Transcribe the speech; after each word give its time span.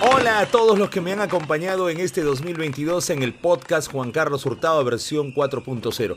Hola 0.00 0.40
a 0.40 0.46
todos 0.46 0.78
los 0.78 0.90
que 0.90 1.00
me 1.00 1.12
han 1.12 1.20
acompañado 1.20 1.90
en 1.90 2.00
este 2.00 2.22
2022 2.22 3.10
en 3.10 3.22
el 3.22 3.34
podcast 3.34 3.90
Juan 3.90 4.12
Carlos 4.12 4.46
Hurtado 4.46 4.84
versión 4.84 5.34
4.0. 5.34 6.16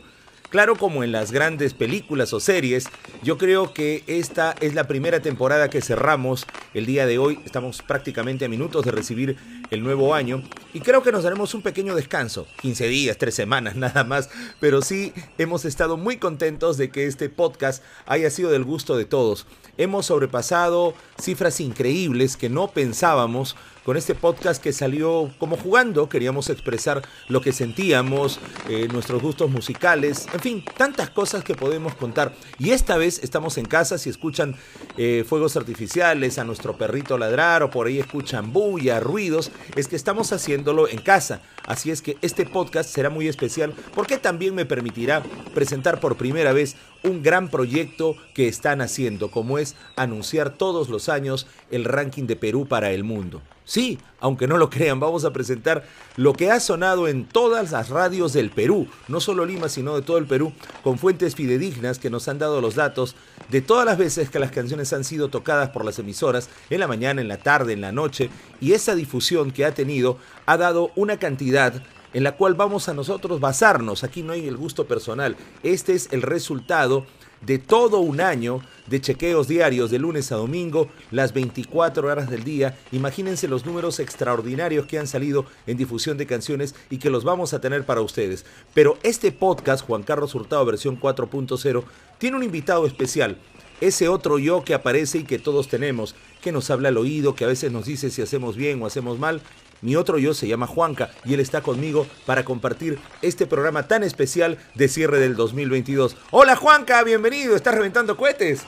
Claro, 0.51 0.75
como 0.75 1.05
en 1.05 1.13
las 1.13 1.31
grandes 1.31 1.73
películas 1.73 2.33
o 2.33 2.41
series, 2.41 2.89
yo 3.23 3.37
creo 3.37 3.73
que 3.73 4.03
esta 4.07 4.53
es 4.59 4.75
la 4.75 4.85
primera 4.85 5.21
temporada 5.21 5.69
que 5.69 5.79
cerramos 5.79 6.45
el 6.73 6.85
día 6.85 7.05
de 7.05 7.17
hoy. 7.19 7.39
Estamos 7.45 7.81
prácticamente 7.81 8.43
a 8.43 8.49
minutos 8.49 8.83
de 8.83 8.91
recibir 8.91 9.37
el 9.69 9.81
nuevo 9.81 10.13
año 10.13 10.43
y 10.73 10.81
creo 10.81 11.03
que 11.03 11.13
nos 11.13 11.23
daremos 11.23 11.53
un 11.53 11.61
pequeño 11.61 11.95
descanso, 11.95 12.47
15 12.61 12.87
días, 12.89 13.17
3 13.17 13.33
semanas 13.33 13.75
nada 13.77 14.03
más, 14.03 14.29
pero 14.59 14.81
sí 14.81 15.13
hemos 15.37 15.63
estado 15.63 15.95
muy 15.95 16.17
contentos 16.17 16.75
de 16.75 16.89
que 16.89 17.05
este 17.05 17.29
podcast 17.29 17.81
haya 18.05 18.29
sido 18.29 18.51
del 18.51 18.65
gusto 18.65 18.97
de 18.97 19.05
todos. 19.05 19.47
Hemos 19.77 20.07
sobrepasado 20.07 20.93
cifras 21.17 21.61
increíbles 21.61 22.35
que 22.35 22.49
no 22.49 22.67
pensábamos 22.67 23.55
con 23.85 23.97
este 23.97 24.15
podcast 24.15 24.61
que 24.61 24.73
salió 24.73 25.31
como 25.39 25.57
jugando. 25.57 26.09
Queríamos 26.09 26.49
expresar 26.49 27.01
lo 27.27 27.41
que 27.41 27.51
sentíamos, 27.51 28.39
eh, 28.69 28.87
nuestros 28.91 29.21
gustos 29.21 29.49
musicales, 29.49 30.27
en 30.33 30.39
fin, 30.39 30.65
tantas 30.77 31.09
cosas 31.09 31.43
que 31.43 31.55
podemos 31.55 31.95
contar. 31.95 32.33
Y 32.59 32.71
esta 32.71 32.97
vez 32.97 33.19
estamos 33.23 33.57
en 33.57 33.65
casa, 33.65 33.97
si 33.97 34.09
escuchan 34.09 34.55
eh, 34.97 35.25
fuegos 35.27 35.57
artificiales, 35.57 36.37
a 36.37 36.43
nuestro 36.43 36.77
perrito 36.77 37.17
ladrar 37.17 37.63
o 37.63 37.69
por 37.69 37.87
ahí 37.87 37.99
escuchan 37.99 38.53
bulla, 38.53 38.99
ruidos, 38.99 39.51
es 39.75 39.87
que 39.87 39.95
estamos 39.95 40.31
haciéndolo 40.31 40.87
en 40.87 40.99
casa. 40.99 41.41
Así 41.65 41.91
es 41.91 42.01
que 42.01 42.17
este 42.21 42.45
podcast 42.45 42.89
será 42.89 43.09
muy 43.09 43.27
especial 43.27 43.73
porque 43.93 44.17
también 44.17 44.55
me 44.55 44.65
permitirá 44.65 45.23
presentar 45.53 45.99
por 45.99 46.17
primera 46.17 46.53
vez 46.53 46.75
un 47.03 47.23
gran 47.23 47.49
proyecto 47.49 48.15
que 48.33 48.47
están 48.47 48.81
haciendo, 48.81 49.31
como 49.31 49.57
es 49.57 49.75
anunciar 49.95 50.53
todos 50.53 50.89
los 50.89 51.09
años 51.09 51.47
el 51.69 51.85
ranking 51.85 52.27
de 52.27 52.35
Perú 52.35 52.67
para 52.67 52.91
el 52.91 53.03
mundo. 53.03 53.41
Sí, 53.65 53.99
aunque 54.19 54.47
no 54.47 54.57
lo 54.57 54.69
crean, 54.69 54.99
vamos 54.99 55.23
a 55.25 55.31
presentar 55.31 55.83
lo 56.17 56.33
que 56.33 56.51
ha 56.51 56.59
sonado 56.59 57.07
en 57.07 57.25
todas 57.25 57.71
las 57.71 57.89
radios 57.89 58.33
del 58.33 58.49
Perú, 58.49 58.87
no 59.07 59.19
solo 59.19 59.45
Lima, 59.45 59.69
sino 59.69 59.95
de 59.95 60.01
todo 60.01 60.17
el 60.17 60.25
Perú, 60.25 60.51
con 60.83 60.97
fuentes 60.97 61.35
fidedignas 61.35 61.99
que 61.99 62.09
nos 62.09 62.27
han 62.27 62.39
dado 62.39 62.61
los 62.61 62.75
datos 62.75 63.15
de 63.49 63.61
todas 63.61 63.85
las 63.85 63.97
veces 63.97 64.29
que 64.29 64.39
las 64.39 64.51
canciones 64.51 64.93
han 64.93 65.03
sido 65.03 65.29
tocadas 65.29 65.69
por 65.69 65.85
las 65.85 65.99
emisoras, 65.99 66.49
en 66.69 66.79
la 66.79 66.87
mañana, 66.87 67.21
en 67.21 67.27
la 67.27 67.37
tarde, 67.37 67.73
en 67.73 67.81
la 67.81 67.91
noche, 67.91 68.29
y 68.59 68.73
esa 68.73 68.95
difusión 68.95 69.51
que 69.51 69.65
ha 69.65 69.73
tenido 69.73 70.17
ha 70.45 70.57
dado 70.57 70.91
una 70.95 71.17
cantidad 71.17 71.81
en 72.13 72.23
la 72.23 72.35
cual 72.35 72.55
vamos 72.55 72.89
a 72.89 72.93
nosotros 72.93 73.39
basarnos. 73.39 74.03
Aquí 74.03 74.23
no 74.23 74.33
hay 74.33 74.47
el 74.47 74.57
gusto 74.57 74.85
personal. 74.85 75.35
Este 75.63 75.93
es 75.93 76.09
el 76.11 76.21
resultado 76.21 77.05
de 77.41 77.57
todo 77.57 77.99
un 77.99 78.21
año 78.21 78.61
de 78.87 79.01
chequeos 79.01 79.47
diarios 79.47 79.89
de 79.89 79.99
lunes 79.99 80.31
a 80.31 80.35
domingo, 80.35 80.89
las 81.09 81.33
24 81.33 82.07
horas 82.07 82.29
del 82.29 82.43
día. 82.43 82.77
Imagínense 82.91 83.47
los 83.47 83.65
números 83.65 83.99
extraordinarios 83.99 84.85
que 84.85 84.99
han 84.99 85.07
salido 85.07 85.45
en 85.65 85.77
difusión 85.77 86.17
de 86.17 86.27
canciones 86.27 86.75
y 86.89 86.97
que 86.97 87.09
los 87.09 87.23
vamos 87.23 87.53
a 87.53 87.61
tener 87.61 87.85
para 87.85 88.01
ustedes. 88.01 88.45
Pero 88.73 88.97
este 89.03 89.31
podcast, 89.31 89.85
Juan 89.85 90.03
Carlos 90.03 90.35
Hurtado 90.35 90.65
versión 90.65 90.99
4.0, 90.99 91.83
tiene 92.17 92.37
un 92.37 92.43
invitado 92.43 92.85
especial. 92.85 93.37
Ese 93.79 94.07
otro 94.07 94.37
yo 94.37 94.63
que 94.63 94.75
aparece 94.75 95.19
y 95.19 95.23
que 95.23 95.39
todos 95.39 95.67
tenemos, 95.67 96.13
que 96.41 96.51
nos 96.51 96.69
habla 96.69 96.89
al 96.89 96.97
oído, 96.97 97.33
que 97.33 97.45
a 97.45 97.47
veces 97.47 97.71
nos 97.71 97.85
dice 97.85 98.11
si 98.11 98.21
hacemos 98.21 98.55
bien 98.55 98.81
o 98.81 98.85
hacemos 98.85 99.17
mal, 99.17 99.41
mi 99.81 99.95
otro 99.95 100.17
yo 100.17 100.33
se 100.33 100.47
llama 100.47 100.67
Juanca 100.67 101.09
y 101.25 101.33
él 101.33 101.39
está 101.39 101.61
conmigo 101.61 102.05
para 102.25 102.45
compartir 102.45 102.99
este 103.21 103.47
programa 103.47 103.87
tan 103.87 104.03
especial 104.03 104.57
de 104.75 104.87
cierre 104.87 105.19
del 105.19 105.35
2022. 105.35 106.17
Hola 106.31 106.55
Juanca, 106.55 107.03
bienvenido, 107.03 107.55
estás 107.55 107.75
reventando 107.75 108.15
cohetes. 108.15 108.65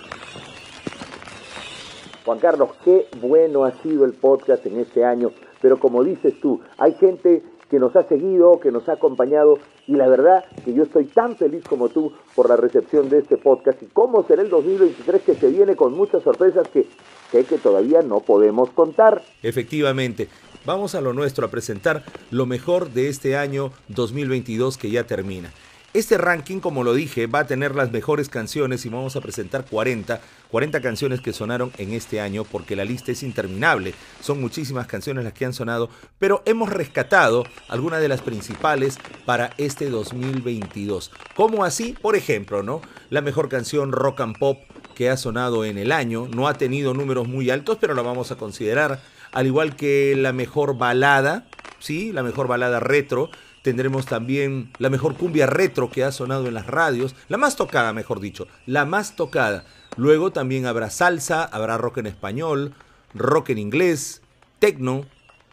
Juan 2.25 2.39
Carlos, 2.39 2.69
qué 2.83 3.07
bueno 3.19 3.65
ha 3.65 3.71
sido 3.81 4.05
el 4.05 4.13
podcast 4.13 4.65
en 4.65 4.79
este 4.79 5.03
año, 5.03 5.31
pero 5.61 5.77
como 5.77 6.03
dices 6.03 6.33
tú, 6.41 6.61
hay 6.77 6.93
gente 6.93 7.43
que 7.69 7.79
nos 7.79 7.95
ha 7.95 8.03
seguido, 8.03 8.59
que 8.59 8.71
nos 8.71 8.87
ha 8.87 8.93
acompañado 8.93 9.57
y 9.87 9.93
la 9.93 10.07
verdad 10.07 10.45
que 10.63 10.73
yo 10.73 10.83
estoy 10.83 11.05
tan 11.05 11.35
feliz 11.35 11.63
como 11.67 11.89
tú 11.89 12.13
por 12.35 12.47
la 12.47 12.55
recepción 12.55 13.09
de 13.09 13.19
este 13.19 13.37
podcast 13.37 13.81
y 13.81 13.87
cómo 13.87 14.23
será 14.25 14.41
el 14.41 14.49
2023 14.49 15.21
que 15.23 15.35
se 15.35 15.49
viene 15.49 15.75
con 15.75 15.93
muchas 15.93 16.23
sorpresas 16.23 16.67
que 16.69 16.85
sé 17.31 17.43
que 17.45 17.57
todavía 17.57 18.01
no 18.01 18.19
podemos 18.19 18.69
contar. 18.69 19.23
Efectivamente, 19.41 20.29
vamos 20.65 20.95
a 20.95 21.01
lo 21.01 21.13
nuestro, 21.13 21.45
a 21.45 21.51
presentar 21.51 22.03
lo 22.31 22.45
mejor 22.45 22.91
de 22.91 23.09
este 23.09 23.37
año 23.37 23.71
2022 23.89 24.77
que 24.77 24.89
ya 24.89 25.05
termina. 25.05 25.51
Este 25.93 26.17
ranking, 26.17 26.59
como 26.59 26.83
lo 26.83 26.95
dije, 26.95 27.27
va 27.27 27.41
a 27.41 27.45
tener 27.45 27.75
las 27.75 27.91
mejores 27.91 28.27
canciones 28.27 28.83
y 28.83 28.89
vamos 28.89 29.15
a 29.15 29.21
presentar 29.21 29.65
40, 29.69 30.21
40 30.49 30.81
canciones 30.81 31.21
que 31.21 31.33
sonaron 31.33 31.71
en 31.77 31.93
este 31.93 32.19
año 32.19 32.45
porque 32.45 32.75
la 32.75 32.83
lista 32.83 33.11
es 33.11 33.21
interminable. 33.21 33.93
Son 34.19 34.41
muchísimas 34.41 34.87
canciones 34.87 35.23
las 35.23 35.33
que 35.33 35.45
han 35.45 35.53
sonado, 35.53 35.91
pero 36.17 36.41
hemos 36.47 36.71
rescatado 36.71 37.43
algunas 37.67 38.01
de 38.01 38.07
las 38.07 38.21
principales 38.21 38.97
para 39.27 39.51
este 39.59 39.91
2022. 39.91 41.11
Como 41.35 41.63
así, 41.63 41.95
por 42.01 42.15
ejemplo, 42.15 42.63
¿no? 42.63 42.81
La 43.11 43.21
mejor 43.21 43.47
canción 43.47 43.91
rock 43.91 44.21
and 44.21 44.39
pop 44.39 44.61
que 44.95 45.11
ha 45.11 45.17
sonado 45.17 45.63
en 45.63 45.77
el 45.77 45.91
año, 45.91 46.27
no 46.27 46.47
ha 46.47 46.55
tenido 46.55 46.95
números 46.95 47.27
muy 47.27 47.51
altos, 47.51 47.77
pero 47.79 47.93
la 47.93 48.01
vamos 48.01 48.31
a 48.31 48.35
considerar 48.35 48.99
al 49.33 49.47
igual 49.47 49.75
que 49.75 50.15
la 50.15 50.33
mejor 50.33 50.77
balada, 50.77 51.45
¿sí? 51.79 52.11
La 52.11 52.23
mejor 52.23 52.47
balada 52.47 52.79
retro. 52.79 53.29
Tendremos 53.61 54.05
también 54.05 54.71
la 54.77 54.89
mejor 54.89 55.15
cumbia 55.15 55.45
retro 55.45 55.89
que 55.89 56.03
ha 56.03 56.11
sonado 56.11 56.47
en 56.47 56.53
las 56.53 56.67
radios, 56.67 57.15
la 57.29 57.37
más 57.37 57.55
tocada, 57.55 57.93
mejor 57.93 58.19
dicho, 58.19 58.47
la 58.65 58.85
más 58.85 59.15
tocada. 59.15 59.63
Luego 59.95 60.31
también 60.31 60.65
habrá 60.65 60.89
salsa, 60.89 61.43
habrá 61.45 61.77
rock 61.77 61.99
en 61.99 62.07
español, 62.07 62.73
rock 63.13 63.51
en 63.51 63.59
inglés, 63.59 64.21
techno 64.59 65.05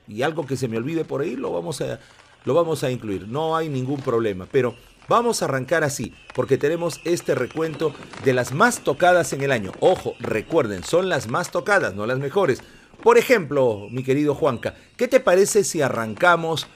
y 0.08 0.22
algo 0.22 0.44
que 0.44 0.56
se 0.56 0.66
me 0.66 0.76
olvide 0.76 1.04
por 1.04 1.20
ahí 1.20 1.36
lo 1.36 1.52
vamos 1.52 1.80
a 1.82 2.00
lo 2.44 2.54
vamos 2.54 2.82
a 2.82 2.90
incluir. 2.90 3.28
No 3.28 3.56
hay 3.56 3.68
ningún 3.68 4.00
problema, 4.00 4.46
pero 4.50 4.74
Vamos 5.10 5.42
a 5.42 5.46
arrancar 5.46 5.82
así, 5.82 6.14
porque 6.36 6.56
tenemos 6.56 7.00
este 7.04 7.34
recuento 7.34 7.92
de 8.24 8.32
las 8.32 8.52
más 8.52 8.84
tocadas 8.84 9.32
en 9.32 9.42
el 9.42 9.50
año. 9.50 9.72
Ojo, 9.80 10.14
recuerden, 10.20 10.84
son 10.84 11.08
las 11.08 11.26
más 11.26 11.50
tocadas, 11.50 11.96
no 11.96 12.06
las 12.06 12.20
mejores. 12.20 12.62
Por 13.02 13.16
ejemplo, 13.16 13.88
mi 13.90 14.02
querido 14.02 14.34
Juanca, 14.34 14.74
¿qué 14.98 15.08
te 15.08 15.20
parece 15.20 15.64
si 15.64 15.80
arrancamos 15.80 16.66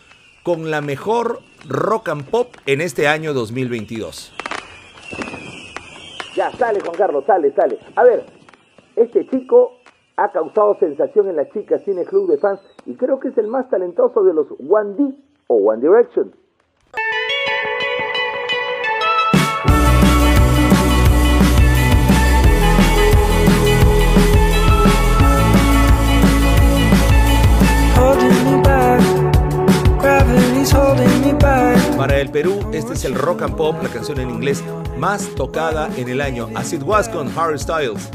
con 0.43 0.71
la 0.71 0.81
mejor 0.81 1.41
rock 1.69 2.09
and 2.09 2.25
pop 2.31 2.49
en 2.65 2.81
este 2.81 3.09
año 3.09 3.35
2022? 3.35 4.33
Ya, 6.34 6.51
sale 6.53 6.81
Juan 6.81 6.97
Carlos, 6.97 7.25
sale, 7.27 7.53
sale. 7.55 7.79
A 7.95 8.05
ver, 8.05 8.25
este 8.97 9.29
chico 9.29 9.81
ha 10.17 10.33
causado 10.33 10.79
sensación 10.81 11.29
en 11.29 11.37
las 11.37 11.51
chicas, 11.51 11.84
tiene 11.84 12.05
club 12.07 12.31
de 12.31 12.39
fans 12.39 12.61
y 12.87 12.95
creo 12.95 13.21
que 13.21 13.29
es 13.29 13.37
el 13.37 13.49
más 13.49 13.69
talentoso 13.69 14.23
de 14.23 14.33
los 14.33 14.47
One 14.67 14.95
D 14.97 15.15
o 15.49 15.57
One 15.57 15.83
Direction. 15.83 16.34
Para 32.04 32.20
el 32.20 32.31
Perú, 32.31 32.60
este 32.75 32.92
es 32.92 33.06
el 33.06 33.15
rock 33.15 33.41
and 33.41 33.56
pop, 33.56 33.76
la 33.82 33.88
canción 33.88 34.20
en 34.20 34.28
inglés 34.28 34.62
más 34.98 35.34
tocada 35.37 35.88
en 35.97 36.10
el 36.10 36.20
año. 36.20 36.50
As 36.54 36.70
It 36.75 36.82
Was 36.82 37.09
con 37.09 37.31
Harry 37.34 37.59
Styles. 37.59 38.10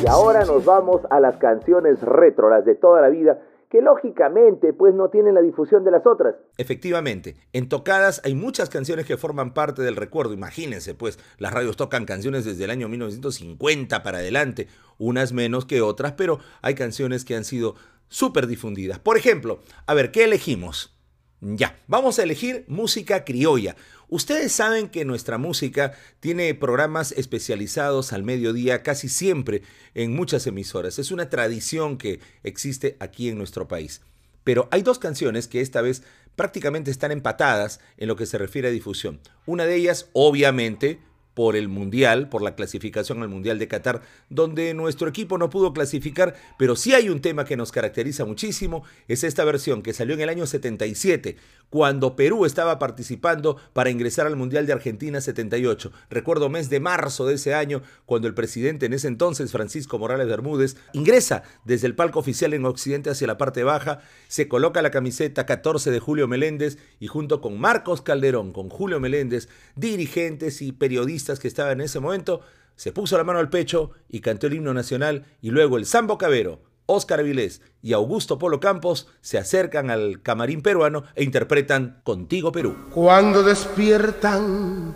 Y 0.00 0.06
ahora 0.06 0.44
nos 0.44 0.64
vamos 0.64 1.00
a 1.10 1.18
las 1.18 1.38
canciones 1.38 2.00
retro, 2.02 2.48
las 2.48 2.64
de 2.64 2.76
toda 2.76 3.00
la 3.00 3.08
vida, 3.08 3.36
que 3.68 3.82
lógicamente 3.82 4.72
pues 4.72 4.94
no 4.94 5.08
tienen 5.08 5.34
la 5.34 5.42
difusión 5.42 5.82
de 5.82 5.90
las 5.90 6.06
otras. 6.06 6.36
Efectivamente, 6.56 7.34
en 7.52 7.68
tocadas 7.68 8.22
hay 8.24 8.36
muchas 8.36 8.70
canciones 8.70 9.06
que 9.06 9.16
forman 9.16 9.54
parte 9.54 9.82
del 9.82 9.96
recuerdo. 9.96 10.34
Imagínense 10.34 10.94
pues, 10.94 11.18
las 11.38 11.52
radios 11.52 11.76
tocan 11.76 12.04
canciones 12.04 12.44
desde 12.44 12.62
el 12.62 12.70
año 12.70 12.88
1950 12.88 14.04
para 14.04 14.18
adelante, 14.18 14.68
unas 14.98 15.32
menos 15.32 15.64
que 15.64 15.82
otras, 15.82 16.12
pero 16.12 16.38
hay 16.62 16.76
canciones 16.76 17.24
que 17.24 17.34
han 17.34 17.42
sido 17.42 17.74
súper 18.08 18.46
difundidas. 18.46 18.98
Por 18.98 19.16
ejemplo, 19.16 19.62
a 19.86 19.94
ver, 19.94 20.10
¿qué 20.10 20.24
elegimos? 20.24 20.96
Ya, 21.40 21.78
vamos 21.86 22.18
a 22.18 22.22
elegir 22.22 22.64
música 22.66 23.24
criolla. 23.24 23.76
Ustedes 24.08 24.52
saben 24.52 24.88
que 24.88 25.04
nuestra 25.04 25.36
música 25.36 25.92
tiene 26.20 26.54
programas 26.54 27.12
especializados 27.12 28.12
al 28.12 28.22
mediodía 28.22 28.82
casi 28.82 29.08
siempre 29.08 29.62
en 29.94 30.14
muchas 30.14 30.46
emisoras. 30.46 30.98
Es 30.98 31.10
una 31.10 31.28
tradición 31.28 31.98
que 31.98 32.20
existe 32.42 32.96
aquí 33.00 33.28
en 33.28 33.36
nuestro 33.36 33.68
país. 33.68 34.00
Pero 34.44 34.68
hay 34.70 34.82
dos 34.82 34.98
canciones 34.98 35.48
que 35.48 35.60
esta 35.60 35.82
vez 35.82 36.04
prácticamente 36.36 36.90
están 36.90 37.12
empatadas 37.12 37.80
en 37.96 38.08
lo 38.08 38.16
que 38.16 38.26
se 38.26 38.38
refiere 38.38 38.68
a 38.68 38.70
difusión. 38.70 39.20
Una 39.44 39.66
de 39.66 39.74
ellas, 39.74 40.08
obviamente, 40.12 41.00
por 41.36 41.54
el 41.54 41.68
Mundial, 41.68 42.30
por 42.30 42.40
la 42.40 42.54
clasificación 42.54 43.22
al 43.22 43.28
Mundial 43.28 43.58
de 43.58 43.68
Qatar, 43.68 44.00
donde 44.30 44.72
nuestro 44.72 45.06
equipo 45.06 45.36
no 45.36 45.50
pudo 45.50 45.74
clasificar, 45.74 46.34
pero 46.58 46.76
sí 46.76 46.94
hay 46.94 47.10
un 47.10 47.20
tema 47.20 47.44
que 47.44 47.58
nos 47.58 47.72
caracteriza 47.72 48.24
muchísimo, 48.24 48.84
es 49.06 49.22
esta 49.22 49.44
versión 49.44 49.82
que 49.82 49.92
salió 49.92 50.14
en 50.14 50.22
el 50.22 50.30
año 50.30 50.46
77, 50.46 51.36
cuando 51.68 52.16
Perú 52.16 52.46
estaba 52.46 52.78
participando 52.78 53.58
para 53.74 53.90
ingresar 53.90 54.26
al 54.26 54.36
Mundial 54.36 54.66
de 54.66 54.72
Argentina 54.72 55.20
78. 55.20 55.92
Recuerdo 56.08 56.48
mes 56.48 56.70
de 56.70 56.80
marzo 56.80 57.26
de 57.26 57.34
ese 57.34 57.52
año, 57.52 57.82
cuando 58.06 58.28
el 58.28 58.34
presidente 58.34 58.86
en 58.86 58.94
ese 58.94 59.08
entonces, 59.08 59.52
Francisco 59.52 59.98
Morales 59.98 60.28
Bermúdez, 60.28 60.76
ingresa 60.94 61.42
desde 61.66 61.86
el 61.86 61.94
palco 61.94 62.18
oficial 62.18 62.54
en 62.54 62.64
Occidente 62.64 63.10
hacia 63.10 63.26
la 63.26 63.36
parte 63.36 63.62
baja, 63.62 64.00
se 64.28 64.48
coloca 64.48 64.80
la 64.80 64.90
camiseta 64.90 65.44
14 65.44 65.90
de 65.90 66.00
Julio 66.00 66.28
Meléndez 66.28 66.78
y 66.98 67.08
junto 67.08 67.42
con 67.42 67.60
Marcos 67.60 68.00
Calderón, 68.00 68.54
con 68.54 68.70
Julio 68.70 69.00
Meléndez, 69.00 69.50
dirigentes 69.74 70.62
y 70.62 70.72
periodistas, 70.72 71.25
que 71.34 71.48
estaba 71.48 71.72
en 71.72 71.80
ese 71.80 72.00
momento, 72.00 72.40
se 72.76 72.92
puso 72.92 73.16
la 73.18 73.24
mano 73.24 73.38
al 73.38 73.50
pecho 73.50 73.90
y 74.08 74.20
cantó 74.20 74.46
el 74.46 74.54
himno 74.54 74.72
nacional 74.72 75.24
y 75.40 75.50
luego 75.50 75.76
el 75.76 75.86
Sambo 75.86 76.18
Cabero, 76.18 76.60
Óscar 76.86 77.20
Avilés 77.20 77.62
y 77.82 77.92
Augusto 77.92 78.38
Polo 78.38 78.60
Campos 78.60 79.08
se 79.20 79.38
acercan 79.38 79.90
al 79.90 80.22
camarín 80.22 80.62
peruano 80.62 81.02
e 81.14 81.24
interpretan 81.24 82.00
Contigo 82.04 82.52
Perú. 82.52 82.76
Cuando 82.94 83.42
despiertan 83.42 84.94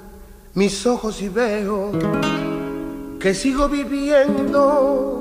mis 0.55 0.87
ojos 0.87 1.21
y 1.21 1.29
veo 1.29 1.91
que 3.19 3.35
sigo 3.35 3.69
viviendo 3.69 5.21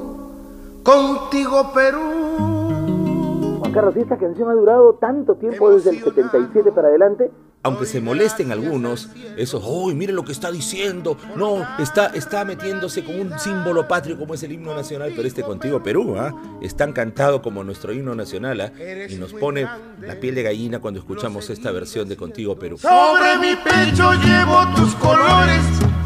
contigo 0.84 1.74
Perú. 1.74 3.58
Juan 3.60 3.72
Carlos, 3.74 3.96
esta 3.98 4.18
canción 4.18 4.50
ha 4.50 4.54
durado 4.54 4.94
tanto 4.96 5.36
tiempo 5.36 5.72
desde 5.74 5.90
el 5.92 6.04
77 6.04 6.72
para 6.72 6.90
adelante 6.90 7.32
aunque 7.62 7.86
se 7.86 8.00
molesten 8.00 8.52
algunos, 8.52 9.10
eso, 9.36 9.60
uy, 9.60 9.94
miren 9.94 10.16
lo 10.16 10.24
que 10.24 10.32
está 10.32 10.50
diciendo, 10.50 11.18
no, 11.36 11.68
está, 11.78 12.08
está 12.08 12.46
metiéndose 12.46 13.04
con 13.04 13.20
un 13.20 13.38
símbolo 13.38 13.86
patrio 13.88 14.18
como 14.18 14.34
es 14.34 14.44
el 14.44 14.54
himno 14.54 14.74
nacional, 14.74 15.12
pero 15.14 15.28
este 15.28 15.44
contigo 15.44 15.84
Perú, 15.84 16.16
¿ah? 16.18 16.34
Es 16.62 16.78
tan 16.78 16.94
cantado 16.94 17.42
como 17.42 17.64
nuestro 17.64 17.92
himno 17.92 18.16
nacional, 18.16 18.62
¿ah? 18.62 18.72
Y 19.10 19.16
nos 19.16 19.34
pone 19.34 19.68
la 20.00 20.16
piel 20.16 20.36
de 20.36 20.44
gallina 20.44 20.80
cuando 20.80 21.02
escuchamos 21.02 21.50
esta 21.50 21.72
versión 21.72 22.08
de 22.08 22.16
Contigo 22.16 22.58
Perú. 22.58 22.78
Sobre 22.78 23.38
mi 23.40 23.56
pecho 23.58 24.14
llevo 24.14 24.66
tus 24.76 24.96
colores 24.96 25.62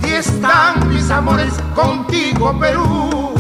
y 0.08 0.14
están 0.14 0.90
mis 0.90 1.10
amores 1.12 1.54
contigo 1.76 2.58
Perú. 2.60 3.32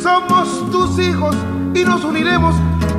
Somos 0.00 0.70
tus 0.70 0.98
hijos 1.00 1.34
y 1.74 1.84
nos 1.84 2.04
uniremos 2.04 2.54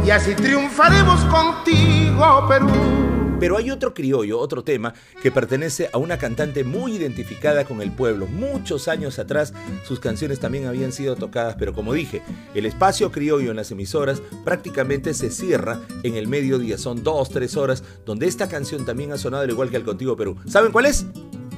y 0.05 0.09
así 0.09 0.35
triunfaremos 0.35 1.21
contigo 1.25 2.45
Perú. 2.49 3.04
Pero 3.39 3.57
hay 3.57 3.71
otro 3.71 3.93
criollo, 3.93 4.39
otro 4.39 4.63
tema, 4.63 4.93
que 5.21 5.31
pertenece 5.31 5.89
a 5.91 5.97
una 5.97 6.17
cantante 6.17 6.63
muy 6.63 6.93
identificada 6.93 7.65
con 7.65 7.81
el 7.81 7.91
pueblo. 7.91 8.27
Muchos 8.27 8.87
años 8.87 9.19
atrás 9.19 9.53
sus 9.85 9.99
canciones 9.99 10.39
también 10.39 10.67
habían 10.67 10.91
sido 10.91 11.15
tocadas, 11.15 11.55
pero 11.57 11.73
como 11.73 11.93
dije, 11.93 12.21
el 12.53 12.65
espacio 12.65 13.11
criollo 13.11 13.51
en 13.51 13.57
las 13.57 13.71
emisoras 13.71 14.21
prácticamente 14.43 15.13
se 15.13 15.29
cierra 15.29 15.81
en 16.03 16.15
el 16.15 16.27
mediodía. 16.27 16.77
Son 16.77 17.03
dos, 17.03 17.29
tres 17.29 17.57
horas 17.57 17.83
donde 18.05 18.27
esta 18.27 18.47
canción 18.47 18.85
también 18.85 19.11
ha 19.11 19.17
sonado 19.17 19.43
al 19.43 19.49
igual 19.49 19.69
que 19.69 19.77
al 19.77 19.83
Contigo 19.83 20.15
Perú. 20.15 20.37
¿Saben 20.47 20.71
cuál 20.71 20.85
es? 20.85 21.05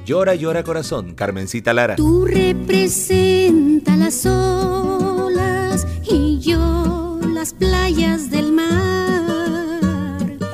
Llora, 0.04 0.34
llora 0.34 0.62
corazón, 0.62 1.14
Carmencita 1.14 1.74
Lara. 1.74 1.96
Tú 1.96 2.24
representa 2.24 3.94
las 3.96 4.24
olas 4.24 5.86
y 6.10 6.38
yo 6.40 7.20
las 7.34 7.52
playas 7.52 8.30
del 8.30 8.52
mar 8.52 8.67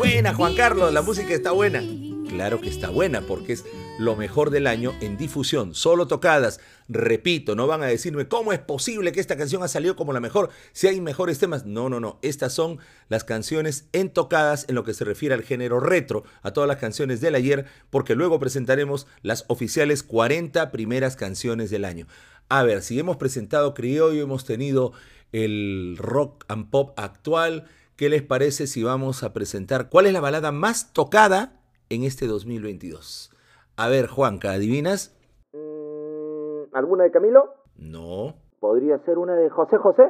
buena, 0.04 0.34
Juan 0.34 0.54
Carlos, 0.54 0.92
la 0.92 1.00
música 1.00 1.32
está 1.32 1.52
buena. 1.52 1.82
Claro 2.28 2.60
que 2.60 2.68
está 2.68 2.90
buena 2.90 3.22
porque 3.22 3.54
es 3.54 3.64
lo 3.98 4.16
mejor 4.16 4.50
del 4.50 4.66
año 4.66 4.92
en 5.00 5.16
difusión, 5.16 5.74
solo 5.74 6.06
tocadas. 6.06 6.60
Repito, 6.90 7.54
no 7.54 7.66
van 7.66 7.82
a 7.82 7.86
decirme 7.86 8.28
cómo 8.28 8.52
es 8.52 8.58
posible 8.58 9.12
que 9.12 9.20
esta 9.20 9.38
canción 9.38 9.62
ha 9.62 9.68
salido 9.68 9.96
como 9.96 10.12
la 10.12 10.20
mejor, 10.20 10.50
si 10.72 10.88
hay 10.88 11.00
mejores 11.00 11.38
temas. 11.38 11.64
No, 11.64 11.88
no, 11.88 12.00
no. 12.00 12.18
Estas 12.20 12.52
son 12.52 12.80
las 13.08 13.24
canciones 13.24 13.86
en 13.92 14.10
tocadas 14.10 14.66
en 14.68 14.74
lo 14.74 14.84
que 14.84 14.92
se 14.92 15.06
refiere 15.06 15.34
al 15.34 15.42
género 15.42 15.80
retro, 15.80 16.24
a 16.42 16.52
todas 16.52 16.68
las 16.68 16.78
canciones 16.78 17.22
del 17.22 17.34
ayer, 17.34 17.64
porque 17.88 18.14
luego 18.14 18.38
presentaremos 18.38 19.06
las 19.22 19.46
oficiales 19.48 20.02
40 20.02 20.70
primeras 20.70 21.16
canciones 21.16 21.70
del 21.70 21.86
año. 21.86 22.06
A 22.50 22.62
ver, 22.62 22.82
si 22.82 22.98
hemos 22.98 23.16
presentado 23.16 23.72
criollo, 23.72 24.22
hemos 24.22 24.44
tenido 24.44 24.92
el 25.32 25.96
rock 25.98 26.44
and 26.48 26.68
pop 26.68 26.92
actual 26.98 27.64
¿Qué 27.96 28.08
les 28.08 28.22
parece 28.22 28.66
si 28.66 28.82
vamos 28.82 29.22
a 29.22 29.32
presentar 29.32 29.88
cuál 29.88 30.06
es 30.06 30.12
la 30.12 30.20
balada 30.20 30.50
más 30.50 30.92
tocada 30.92 31.60
en 31.90 32.02
este 32.02 32.26
2022? 32.26 33.30
A 33.76 33.88
ver, 33.88 34.08
Juanca, 34.08 34.50
¿adivinas? 34.50 35.16
Mm, 35.52 36.74
¿Alguna 36.74 37.04
de 37.04 37.12
Camilo? 37.12 37.54
No. 37.76 38.34
¿Podría 38.58 38.98
ser 39.04 39.18
una 39.18 39.36
de 39.36 39.48
José 39.48 39.76
José? 39.76 40.02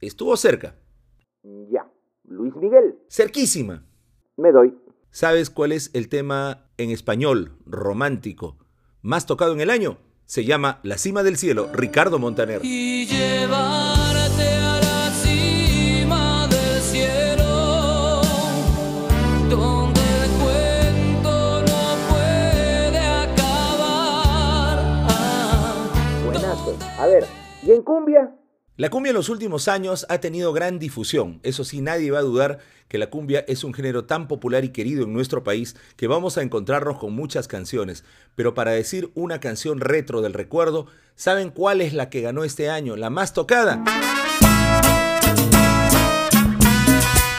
Estuvo 0.00 0.34
cerca. 0.38 0.76
Ya. 1.70 1.86
Luis 2.24 2.56
Miguel. 2.56 2.98
Cerquísima. 3.10 3.84
Me 4.38 4.50
doy. 4.50 4.74
¿Sabes 5.10 5.50
cuál 5.50 5.72
es 5.72 5.90
el 5.94 6.08
tema 6.08 6.70
en 6.78 6.90
español 6.90 7.58
romántico 7.66 8.56
más 9.02 9.26
tocado 9.26 9.52
en 9.52 9.60
el 9.60 9.68
año? 9.70 9.98
Se 10.24 10.44
llama 10.44 10.80
La 10.82 10.96
cima 10.96 11.22
del 11.22 11.36
cielo, 11.36 11.68
Ricardo 11.72 12.18
Montaner. 12.18 12.60
Y 12.64 13.06
llevarte 13.06 14.48
a 14.62 14.65
¿y 27.66 27.72
en 27.72 27.82
cumbia? 27.82 28.32
La 28.76 28.90
cumbia 28.90 29.10
en 29.10 29.16
los 29.16 29.28
últimos 29.28 29.68
años 29.68 30.06
ha 30.10 30.18
tenido 30.18 30.52
gran 30.52 30.78
difusión. 30.78 31.40
Eso 31.42 31.64
sí, 31.64 31.80
nadie 31.80 32.10
va 32.10 32.18
a 32.18 32.22
dudar 32.22 32.58
que 32.88 32.98
la 32.98 33.08
cumbia 33.08 33.44
es 33.48 33.64
un 33.64 33.72
género 33.72 34.04
tan 34.04 34.28
popular 34.28 34.64
y 34.64 34.68
querido 34.68 35.04
en 35.04 35.12
nuestro 35.12 35.42
país 35.42 35.76
que 35.96 36.06
vamos 36.06 36.36
a 36.36 36.42
encontrarnos 36.42 36.98
con 36.98 37.14
muchas 37.14 37.48
canciones. 37.48 38.04
Pero 38.34 38.54
para 38.54 38.72
decir 38.72 39.10
una 39.14 39.40
canción 39.40 39.80
retro 39.80 40.20
del 40.20 40.34
recuerdo, 40.34 40.86
¿saben 41.14 41.50
cuál 41.50 41.80
es 41.80 41.94
la 41.94 42.10
que 42.10 42.20
ganó 42.20 42.44
este 42.44 42.68
año? 42.68 42.96
La 42.96 43.10
más 43.10 43.32
tocada. 43.32 43.82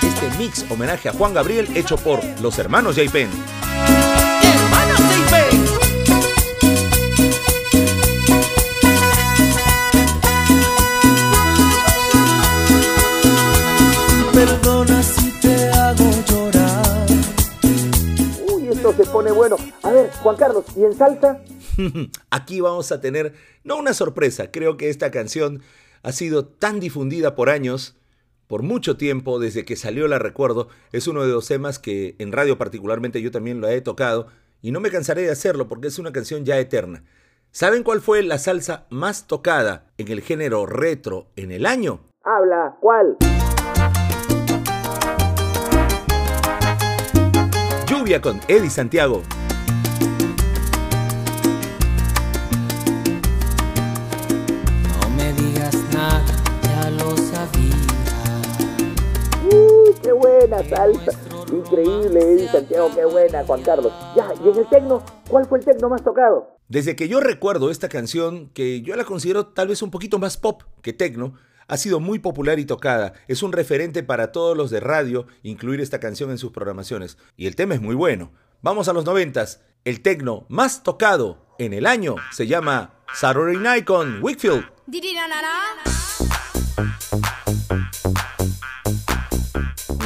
Este 0.02 0.38
mix 0.40 0.66
homenaje 0.72 1.10
a 1.10 1.14
Juan 1.14 1.36
Gabriel 1.36 1.68
hecho 1.76 1.98
por 1.98 2.20
los 2.42 2.58
hermanos 2.58 2.96
J. 2.96 3.08
se 18.98 19.06
pone 19.06 19.32
bueno. 19.32 19.58
A 19.84 19.92
ver, 19.92 20.12
Juan 20.24 20.36
Carlos, 20.38 20.66
¿y 20.76 20.84
en 20.84 20.98
salsa? 20.98 21.40
Aquí 22.32 22.62
vamos 22.62 22.92
a 22.92 23.00
tener, 23.00 23.34
no 23.64 23.78
una 23.78 23.94
sorpresa, 23.94 24.52
creo 24.52 24.76
que 24.76 24.90
esta 24.90 25.12
canción 25.12 25.62
ha 26.02 26.12
sido 26.12 26.46
tan 26.46 26.80
difundida 26.80 27.36
por 27.36 27.50
años, 27.50 27.96
por 28.48 28.64
mucho 28.64 28.98
tiempo, 28.98 29.40
desde 29.40 29.66
que 29.66 29.76
salió 29.76 30.08
la 30.08 30.18
recuerdo, 30.18 30.70
es 30.92 31.08
uno 31.08 31.22
de 31.22 31.32
los 31.32 31.48
temas 31.48 31.78
que 31.78 32.16
en 32.18 32.32
radio 32.32 32.58
particularmente 32.58 33.22
yo 33.22 33.30
también 33.30 33.62
lo 33.62 33.68
he 33.68 33.82
tocado 33.82 34.28
y 34.62 34.72
no 34.72 34.80
me 34.80 34.90
cansaré 34.90 35.22
de 35.22 35.32
hacerlo 35.32 35.68
porque 35.68 35.90
es 35.90 36.00
una 36.00 36.12
canción 36.12 36.44
ya 36.44 36.58
eterna. 36.58 37.04
¿Saben 37.52 37.84
cuál 37.84 38.02
fue 38.02 38.24
la 38.24 38.40
salsa 38.40 38.88
más 38.90 39.28
tocada 39.28 39.92
en 39.98 40.08
el 40.08 40.22
género 40.22 40.66
retro 40.66 41.28
en 41.36 41.52
el 41.52 41.66
año? 41.66 42.02
Habla, 42.24 42.78
¿cuál? 42.82 43.18
Lluvia 48.08 48.22
con 48.22 48.40
Eddie 48.48 48.70
Santiago. 48.70 49.22
No 54.88 55.10
me 55.18 55.34
digas 55.34 55.76
nada, 55.92 56.24
ya 56.64 56.90
lo 56.92 57.18
sabía. 57.18 57.76
Uy, 59.52 59.94
qué 60.02 60.14
buena 60.14 60.64
salsa. 60.70 61.12
Increíble, 61.52 62.22
Eddie 62.22 62.48
Santiago, 62.48 62.90
qué 62.96 63.04
buena, 63.04 63.44
Juan 63.44 63.62
Carlos. 63.64 63.92
Ya, 64.16 64.30
¿y 64.42 64.50
en 64.52 64.58
el 64.58 64.70
tecno? 64.70 65.04
¿Cuál 65.28 65.46
fue 65.46 65.60
el 65.60 65.66
tecno 65.66 65.90
más 65.90 66.02
tocado? 66.02 66.56
Desde 66.70 66.96
que 66.96 67.10
yo 67.10 67.20
recuerdo 67.20 67.72
esta 67.72 67.90
canción, 67.90 68.52
que 68.54 68.82
yo 68.84 68.96
la 68.96 69.04
considero 69.04 69.48
tal 69.48 69.68
vez 69.68 69.82
un 69.82 69.92
poquito 69.92 70.18
más 70.18 70.38
pop 70.38 70.64
que 70.82 70.94
tecno, 70.94 71.34
ha 71.68 71.78
sido 71.78 72.00
muy 72.00 72.20
popular 72.20 72.60
y 72.60 72.66
tocada. 72.66 73.14
Es 73.28 73.44
un 73.44 73.52
referente 73.52 74.04
para 74.04 74.32
todos 74.32 74.56
los 74.56 74.70
de 74.70 74.80
radio 74.80 75.28
incluir 75.44 75.82
esta 75.82 76.00
canción 76.00 76.32
en 76.32 76.38
sus 76.38 76.52
programaciones. 76.52 77.18
Y 77.36 77.48
el 77.48 77.56
tema 77.56 77.76
es 77.76 77.82
muy 77.82 77.96
bueno. 77.96 78.32
Vamos 78.62 78.88
a 78.88 78.94
los 78.94 79.06
noventas. 79.06 79.62
El 79.84 80.02
tecno 80.02 80.46
más 80.50 80.84
tocado 80.84 81.46
en 81.60 81.74
el 81.74 81.86
año 81.86 82.16
se 82.32 82.48
llama 82.48 82.94
Saturday 83.14 83.58
Night 83.58 83.86
con 83.86 84.24
Wickfield. 84.24 84.66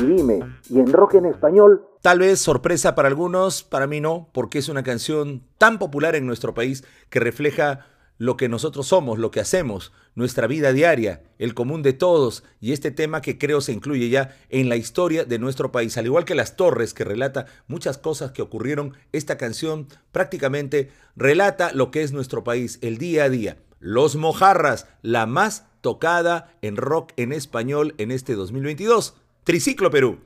Y 0.01 0.05
dime, 0.05 0.39
Y 0.69 0.79
en 0.79 0.91
rock 0.91 1.15
en 1.15 1.25
español, 1.27 1.87
Tal 2.01 2.17
vez 2.17 2.39
sorpresa 2.39 2.95
para 2.95 3.09
algunos, 3.09 3.61
para 3.61 3.85
mí 3.85 4.01
no, 4.01 4.27
porque 4.33 4.57
es 4.57 4.69
una 4.69 4.81
canción 4.81 5.43
tan 5.59 5.77
popular 5.77 6.15
en 6.15 6.25
nuestro 6.25 6.55
país 6.55 6.83
que 7.11 7.19
refleja 7.19 7.90
lo 8.21 8.37
que 8.37 8.49
nosotros 8.49 8.85
somos, 8.85 9.17
lo 9.17 9.31
que 9.31 9.39
hacemos, 9.39 9.91
nuestra 10.13 10.45
vida 10.45 10.73
diaria, 10.73 11.23
el 11.39 11.55
común 11.55 11.81
de 11.81 11.93
todos 11.93 12.43
y 12.59 12.71
este 12.71 12.91
tema 12.91 13.19
que 13.19 13.39
creo 13.39 13.61
se 13.61 13.71
incluye 13.71 14.09
ya 14.09 14.37
en 14.49 14.69
la 14.69 14.75
historia 14.75 15.25
de 15.25 15.39
nuestro 15.39 15.71
país. 15.71 15.97
Al 15.97 16.05
igual 16.05 16.23
que 16.23 16.35
Las 16.35 16.55
Torres, 16.55 16.93
que 16.93 17.03
relata 17.03 17.47
muchas 17.67 17.97
cosas 17.97 18.31
que 18.31 18.43
ocurrieron, 18.43 18.95
esta 19.11 19.39
canción 19.39 19.87
prácticamente 20.11 20.91
relata 21.15 21.71
lo 21.73 21.89
que 21.89 22.03
es 22.03 22.11
nuestro 22.11 22.43
país, 22.43 22.77
el 22.83 22.99
día 22.99 23.23
a 23.23 23.29
día. 23.29 23.57
Los 23.79 24.15
Mojarras, 24.15 24.85
la 25.01 25.25
más 25.25 25.65
tocada 25.81 26.55
en 26.61 26.77
rock 26.77 27.13
en 27.17 27.33
español 27.33 27.95
en 27.97 28.11
este 28.11 28.35
2022. 28.35 29.15
Triciclo 29.45 29.89
Perú. 29.89 30.19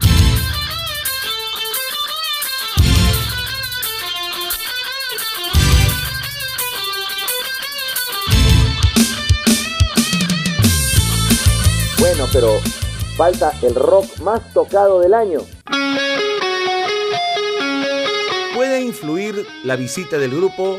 Pero 12.36 12.60
falta 13.16 13.54
el 13.62 13.74
rock 13.76 14.20
más 14.20 14.42
tocado 14.52 15.00
del 15.00 15.14
año. 15.14 15.40
Puede 18.54 18.82
influir 18.82 19.48
la 19.64 19.78
visita 19.78 20.18
del 20.18 20.32
grupo, 20.32 20.78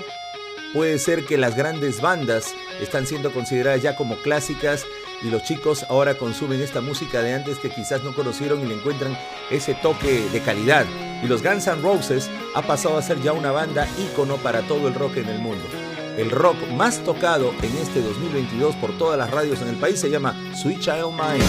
puede 0.74 0.98
ser 0.98 1.24
que 1.24 1.38
las 1.38 1.56
grandes 1.56 2.02
bandas 2.02 2.54
están 2.78 3.06
siendo 3.06 3.32
consideradas 3.32 3.80
ya 3.80 3.96
como 3.96 4.16
clásicas 4.16 4.84
y 5.22 5.30
los 5.30 5.44
chicos 5.44 5.86
ahora 5.88 6.18
consumen 6.18 6.60
esta 6.60 6.82
música 6.82 7.22
de 7.22 7.32
antes 7.32 7.58
que 7.58 7.70
quizás 7.70 8.02
no 8.02 8.14
conocieron 8.14 8.60
y 8.60 8.66
le 8.66 8.74
encuentran 8.74 9.16
ese 9.50 9.72
toque 9.72 10.28
de 10.30 10.40
calidad. 10.42 10.84
Y 11.22 11.26
los 11.26 11.42
Guns 11.42 11.66
N' 11.68 11.80
Roses 11.80 12.28
ha 12.54 12.60
pasado 12.60 12.98
a 12.98 13.02
ser 13.02 13.22
ya 13.22 13.32
una 13.32 13.50
banda 13.50 13.88
ícono 13.98 14.36
para 14.36 14.60
todo 14.68 14.88
el 14.88 14.94
rock 14.94 15.16
en 15.16 15.28
el 15.30 15.38
mundo. 15.38 15.64
El 16.16 16.30
rock 16.30 16.56
más 16.70 17.04
tocado 17.04 17.52
en 17.62 17.76
este 17.76 18.00
2022 18.00 18.74
por 18.76 18.96
todas 18.96 19.18
las 19.18 19.30
radios 19.30 19.60
en 19.60 19.68
el 19.68 19.76
país 19.76 20.00
se 20.00 20.08
llama 20.08 20.34
Sweet 20.54 20.80
Child 20.80 21.12
Mine. 21.12 21.44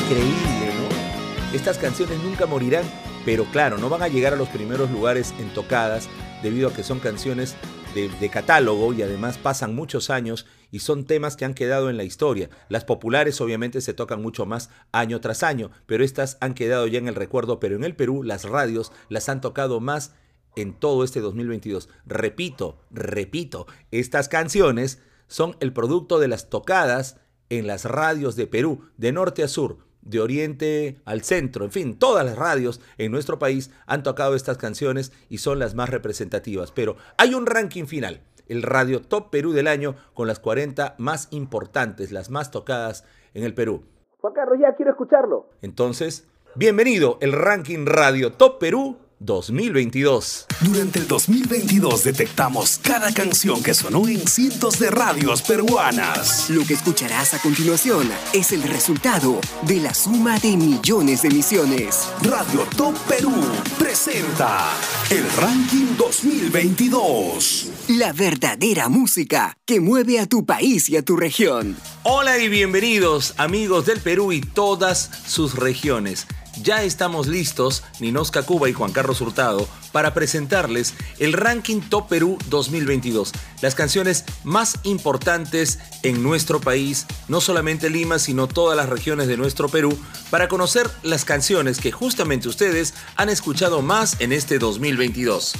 Increíble, 0.00 0.72
¿no? 0.78 1.54
Estas 1.54 1.76
canciones 1.76 2.18
nunca 2.22 2.46
morirán, 2.46 2.84
pero 3.26 3.44
claro, 3.44 3.76
no 3.76 3.90
van 3.90 4.02
a 4.02 4.08
llegar 4.08 4.32
a 4.32 4.36
los 4.36 4.48
primeros 4.48 4.90
lugares 4.90 5.34
en 5.38 5.52
tocadas 5.52 6.08
debido 6.42 6.70
a 6.70 6.72
que 6.72 6.82
son 6.82 7.00
canciones 7.00 7.54
de, 7.94 8.28
catálogo 8.28 8.92
y 8.92 9.02
además 9.02 9.38
pasan 9.38 9.74
muchos 9.74 10.10
años 10.10 10.46
y 10.70 10.80
son 10.80 11.04
temas 11.04 11.36
que 11.36 11.44
han 11.44 11.54
quedado 11.54 11.90
en 11.90 11.96
la 11.96 12.04
historia. 12.04 12.50
Las 12.68 12.84
populares 12.84 13.40
obviamente 13.40 13.80
se 13.80 13.94
tocan 13.94 14.22
mucho 14.22 14.46
más 14.46 14.70
año 14.92 15.20
tras 15.20 15.42
año, 15.42 15.70
pero 15.86 16.04
estas 16.04 16.36
han 16.40 16.54
quedado 16.54 16.86
ya 16.86 16.98
en 16.98 17.08
el 17.08 17.14
recuerdo, 17.14 17.60
pero 17.60 17.76
en 17.76 17.84
el 17.84 17.96
Perú 17.96 18.22
las 18.22 18.44
radios 18.44 18.92
las 19.08 19.28
han 19.28 19.40
tocado 19.40 19.80
más 19.80 20.14
en 20.56 20.74
todo 20.74 21.04
este 21.04 21.20
2022. 21.20 21.88
Repito, 22.06 22.80
repito, 22.90 23.66
estas 23.90 24.28
canciones 24.28 25.00
son 25.26 25.56
el 25.60 25.72
producto 25.72 26.18
de 26.18 26.28
las 26.28 26.50
tocadas 26.50 27.16
en 27.50 27.66
las 27.66 27.84
radios 27.84 28.36
de 28.36 28.46
Perú, 28.46 28.84
de 28.96 29.12
norte 29.12 29.42
a 29.42 29.48
sur, 29.48 29.78
de 30.08 30.20
oriente 30.20 30.96
al 31.04 31.22
centro, 31.22 31.64
en 31.64 31.70
fin, 31.70 31.98
todas 31.98 32.24
las 32.24 32.36
radios 32.36 32.80
en 32.96 33.12
nuestro 33.12 33.38
país 33.38 33.70
han 33.86 34.02
tocado 34.02 34.34
estas 34.34 34.58
canciones 34.58 35.12
y 35.28 35.38
son 35.38 35.58
las 35.58 35.74
más 35.74 35.90
representativas. 35.90 36.72
Pero 36.72 36.96
hay 37.16 37.34
un 37.34 37.46
ranking 37.46 37.84
final, 37.84 38.20
el 38.48 38.62
Radio 38.62 39.02
Top 39.02 39.30
Perú 39.30 39.52
del 39.52 39.66
año, 39.66 39.96
con 40.14 40.26
las 40.26 40.40
40 40.40 40.94
más 40.98 41.28
importantes, 41.30 42.12
las 42.12 42.30
más 42.30 42.50
tocadas 42.50 43.04
en 43.34 43.44
el 43.44 43.54
Perú. 43.54 43.84
Juan 44.20 44.32
Carlos, 44.34 44.58
ya 44.60 44.74
quiero 44.74 44.90
escucharlo. 44.92 45.50
Entonces, 45.62 46.26
bienvenido 46.54 47.18
el 47.20 47.32
ranking 47.32 47.86
Radio 47.86 48.32
Top 48.32 48.58
Perú 48.58 48.96
2022. 49.20 50.46
Durante 50.60 50.98
el 51.00 51.08
2022 51.08 52.04
detectamos 52.04 52.78
cada 52.82 53.12
canción 53.12 53.62
que 53.62 53.74
sonó 53.74 54.06
en 54.08 54.26
cientos 54.26 54.78
de 54.78 54.90
radios 54.90 55.42
peruanas. 55.42 56.48
Lo 56.50 56.64
que 56.64 56.74
escucharás 56.74 57.34
a 57.34 57.40
continuación 57.40 58.08
es 58.32 58.52
el 58.52 58.62
resultado 58.62 59.40
de 59.62 59.80
la 59.80 59.94
suma 59.94 60.38
de 60.38 60.56
millones 60.56 61.22
de 61.22 61.28
emisiones. 61.28 62.08
Radio 62.22 62.66
Top 62.76 62.96
Perú 63.08 63.34
presenta 63.78 64.72
el 65.10 65.24
ranking 65.32 65.96
2022. 65.96 67.70
La 67.88 68.12
verdadera 68.12 68.88
música 68.88 69.56
que 69.64 69.80
mueve 69.80 70.18
a 70.18 70.26
tu 70.26 70.46
país 70.46 70.88
y 70.88 70.96
a 70.96 71.02
tu 71.02 71.16
región. 71.16 71.76
Hola 72.04 72.38
y 72.38 72.48
bienvenidos 72.48 73.34
amigos 73.36 73.86
del 73.86 74.00
Perú 74.00 74.32
y 74.32 74.40
todas 74.40 75.10
sus 75.26 75.54
regiones. 75.54 76.26
Ya 76.62 76.82
estamos 76.82 77.26
listos, 77.26 77.84
Ninosca 78.00 78.42
Cuba 78.42 78.68
y 78.68 78.72
Juan 78.72 78.92
Carlos 78.92 79.20
Hurtado, 79.20 79.68
para 79.92 80.12
presentarles 80.12 80.94
el 81.18 81.32
ranking 81.32 81.80
Top 81.80 82.08
Perú 82.08 82.36
2022. 82.48 83.32
Las 83.60 83.74
canciones 83.74 84.24
más 84.44 84.78
importantes 84.82 85.78
en 86.02 86.22
nuestro 86.22 86.60
país, 86.60 87.06
no 87.28 87.40
solamente 87.40 87.90
Lima, 87.90 88.18
sino 88.18 88.48
todas 88.48 88.76
las 88.76 88.88
regiones 88.88 89.28
de 89.28 89.36
nuestro 89.36 89.68
Perú, 89.68 89.96
para 90.30 90.48
conocer 90.48 90.90
las 91.02 91.24
canciones 91.24 91.78
que 91.78 91.92
justamente 91.92 92.48
ustedes 92.48 92.94
han 93.16 93.28
escuchado 93.28 93.80
más 93.82 94.20
en 94.20 94.32
este 94.32 94.58
2022. 94.58 95.54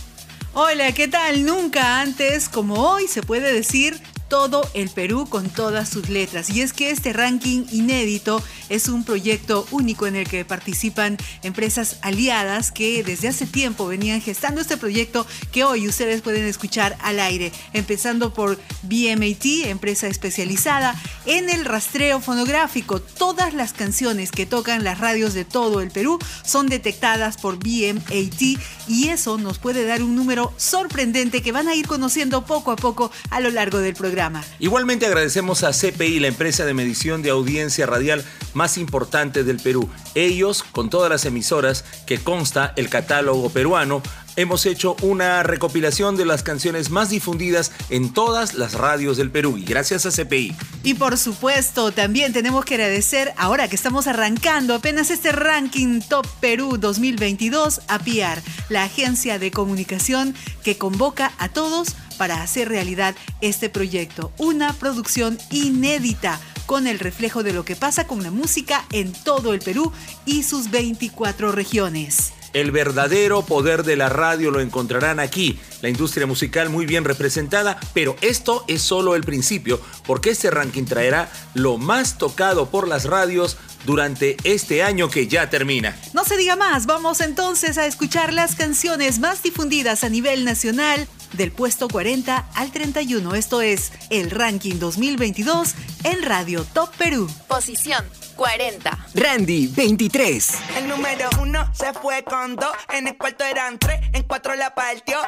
Hola, 0.54 0.92
¿qué 0.92 1.06
tal? 1.06 1.44
Nunca 1.44 2.00
antes, 2.00 2.48
como 2.48 2.90
hoy, 2.90 3.06
se 3.06 3.22
puede 3.22 3.52
decir 3.52 4.00
todo 4.28 4.68
el 4.74 4.90
Perú 4.90 5.26
con 5.28 5.48
todas 5.48 5.88
sus 5.88 6.08
letras. 6.08 6.50
Y 6.50 6.60
es 6.60 6.72
que 6.72 6.90
este 6.90 7.12
ranking 7.12 7.64
inédito 7.72 8.42
es 8.68 8.88
un 8.88 9.04
proyecto 9.04 9.66
único 9.70 10.06
en 10.06 10.16
el 10.16 10.28
que 10.28 10.44
participan 10.44 11.16
empresas 11.42 11.96
aliadas 12.02 12.70
que 12.70 13.02
desde 13.02 13.28
hace 13.28 13.46
tiempo 13.46 13.86
venían 13.86 14.20
gestando 14.20 14.60
este 14.60 14.76
proyecto 14.76 15.26
que 15.52 15.64
hoy 15.64 15.88
ustedes 15.88 16.20
pueden 16.20 16.44
escuchar 16.44 16.96
al 17.00 17.20
aire. 17.20 17.52
Empezando 17.72 18.34
por 18.34 18.58
BMAT, 18.82 19.44
empresa 19.66 20.06
especializada 20.08 20.94
en 21.26 21.48
el 21.48 21.64
rastreo 21.64 22.20
fonográfico. 22.20 23.00
Todas 23.00 23.54
las 23.54 23.72
canciones 23.72 24.30
que 24.30 24.46
tocan 24.46 24.84
las 24.84 24.98
radios 24.98 25.34
de 25.34 25.44
todo 25.44 25.80
el 25.80 25.90
Perú 25.90 26.18
son 26.44 26.66
detectadas 26.66 27.38
por 27.38 27.56
BMAT 27.56 28.42
y 28.88 29.08
eso 29.08 29.38
nos 29.38 29.58
puede 29.58 29.86
dar 29.86 30.02
un 30.02 30.14
número 30.14 30.52
sorprendente 30.56 31.42
que 31.42 31.52
van 31.52 31.68
a 31.68 31.74
ir 31.74 31.86
conociendo 31.86 32.44
poco 32.44 32.72
a 32.72 32.76
poco 32.76 33.10
a 33.30 33.40
lo 33.40 33.50
largo 33.50 33.78
del 33.78 33.94
programa. 33.94 34.17
Igualmente 34.58 35.06
agradecemos 35.06 35.62
a 35.62 35.72
CPI, 35.72 36.20
la 36.20 36.28
empresa 36.28 36.64
de 36.64 36.74
medición 36.74 37.22
de 37.22 37.30
audiencia 37.30 37.86
radial 37.86 38.24
más 38.54 38.78
importante 38.78 39.44
del 39.44 39.58
Perú. 39.58 39.88
Ellos, 40.14 40.62
con 40.62 40.90
todas 40.90 41.10
las 41.10 41.24
emisoras 41.24 41.84
que 42.06 42.18
consta 42.18 42.72
el 42.76 42.88
catálogo 42.88 43.50
peruano, 43.50 44.02
hemos 44.38 44.66
hecho 44.66 44.94
una 45.02 45.42
recopilación 45.42 46.16
de 46.16 46.24
las 46.24 46.44
canciones 46.44 46.90
más 46.90 47.10
difundidas 47.10 47.72
en 47.90 48.12
todas 48.12 48.54
las 48.54 48.74
radios 48.74 49.16
del 49.16 49.32
Perú 49.32 49.58
y 49.58 49.64
gracias 49.64 50.06
a 50.06 50.10
CPI. 50.12 50.56
Y 50.84 50.94
por 50.94 51.18
supuesto, 51.18 51.90
también 51.90 52.32
tenemos 52.32 52.64
que 52.64 52.74
agradecer, 52.74 53.34
ahora 53.36 53.68
que 53.68 53.74
estamos 53.74 54.06
arrancando 54.06 54.74
apenas 54.74 55.10
este 55.10 55.32
ranking 55.32 56.00
Top 56.00 56.26
Perú 56.40 56.78
2022, 56.78 57.80
a 57.88 57.98
PIAR, 57.98 58.40
la 58.68 58.84
agencia 58.84 59.40
de 59.40 59.50
comunicación 59.50 60.34
que 60.62 60.78
convoca 60.78 61.32
a 61.38 61.48
todos 61.48 61.96
para 62.18 62.42
hacer 62.42 62.68
realidad 62.68 63.14
este 63.40 63.70
proyecto. 63.70 64.32
Una 64.36 64.74
producción 64.74 65.38
inédita 65.50 66.38
con 66.66 66.86
el 66.86 66.98
reflejo 66.98 67.42
de 67.42 67.54
lo 67.54 67.64
que 67.64 67.76
pasa 67.76 68.06
con 68.06 68.22
la 68.22 68.30
música 68.30 68.84
en 68.92 69.14
todo 69.14 69.54
el 69.54 69.60
Perú 69.60 69.90
y 70.26 70.42
sus 70.42 70.70
24 70.70 71.52
regiones. 71.52 72.34
El 72.54 72.70
verdadero 72.70 73.42
poder 73.42 73.84
de 73.84 73.96
la 73.96 74.08
radio 74.08 74.50
lo 74.50 74.60
encontrarán 74.60 75.20
aquí, 75.20 75.58
la 75.82 75.90
industria 75.90 76.26
musical 76.26 76.70
muy 76.70 76.86
bien 76.86 77.04
representada, 77.04 77.78
pero 77.92 78.16
esto 78.22 78.64
es 78.68 78.80
solo 78.82 79.14
el 79.14 79.22
principio, 79.22 79.80
porque 80.06 80.30
este 80.30 80.50
ranking 80.50 80.84
traerá 80.84 81.30
lo 81.54 81.76
más 81.76 82.16
tocado 82.16 82.70
por 82.70 82.88
las 82.88 83.04
radios 83.04 83.58
durante 83.84 84.36
este 84.44 84.82
año 84.82 85.10
que 85.10 85.28
ya 85.28 85.50
termina. 85.50 85.96
No 86.14 86.24
se 86.24 86.36
diga 86.36 86.56
más, 86.56 86.86
vamos 86.86 87.20
entonces 87.20 87.76
a 87.78 87.86
escuchar 87.86 88.32
las 88.32 88.56
canciones 88.56 89.18
más 89.18 89.42
difundidas 89.42 90.02
a 90.02 90.08
nivel 90.08 90.44
nacional 90.44 91.06
del 91.32 91.52
puesto 91.52 91.88
40 91.88 92.48
al 92.54 92.70
31. 92.72 93.34
Esto 93.34 93.60
es 93.60 93.92
el 94.10 94.30
ranking 94.30 94.78
2022 94.78 95.74
en 96.04 96.22
Radio 96.22 96.64
Top 96.64 96.90
Perú. 96.96 97.28
Posición 97.48 98.04
40. 98.38 98.96
Randy, 99.14 99.66
23. 99.66 100.52
El 100.76 100.88
número 100.88 101.28
uno 101.42 101.68
se 101.74 101.92
fue 101.92 102.22
con 102.22 102.54
dos, 102.54 102.70
en 102.94 103.08
el 103.08 103.18
cuarto 103.18 103.44
eran 103.44 103.80
tres, 103.80 103.98
en 104.12 104.22
cuatro 104.22 104.54
la 104.54 104.72
partió. 104.76 105.18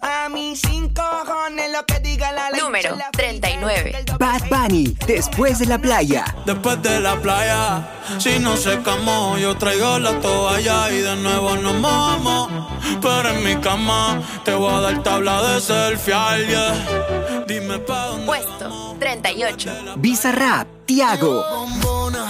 A 0.00 0.28
mí 0.28 0.54
cinco 0.54 1.02
cojones 1.26 1.72
lo 1.72 1.84
que 1.84 1.98
diga 1.98 2.30
la 2.30 2.50
ley. 2.50 2.60
Número 2.60 2.96
39. 3.10 4.04
Bad 4.20 4.42
Bunny, 4.48 4.96
después 5.04 5.58
de 5.58 5.66
la 5.66 5.78
playa. 5.78 6.24
Después 6.46 6.80
de 6.80 7.00
la 7.00 7.20
playa, 7.20 7.88
si 8.18 8.38
no 8.38 8.56
se 8.56 8.80
camó, 8.82 9.36
yo 9.36 9.56
traigo 9.58 9.98
la 9.98 10.20
toalla 10.20 10.92
y 10.92 11.00
de 11.00 11.16
nuevo 11.16 11.56
nos 11.56 11.74
mojamos. 11.74 12.70
Pero 13.02 13.30
en 13.30 13.44
mi 13.44 13.56
cama. 13.56 14.22
Te 14.44 14.54
voy 14.54 14.72
a 14.72 14.80
dar 14.80 15.02
tabla 15.02 15.42
de 15.42 15.60
selfie, 15.60 16.46
yeah. 16.48 17.44
Dime 17.46 17.78
pa' 17.80 18.06
dónde. 18.06 18.26
Puesto 18.26 18.96
38. 19.00 19.94
Visa 19.96 20.30
Rap, 20.30 20.68
Tiago. 20.86 21.44
Bombona, 21.50 22.26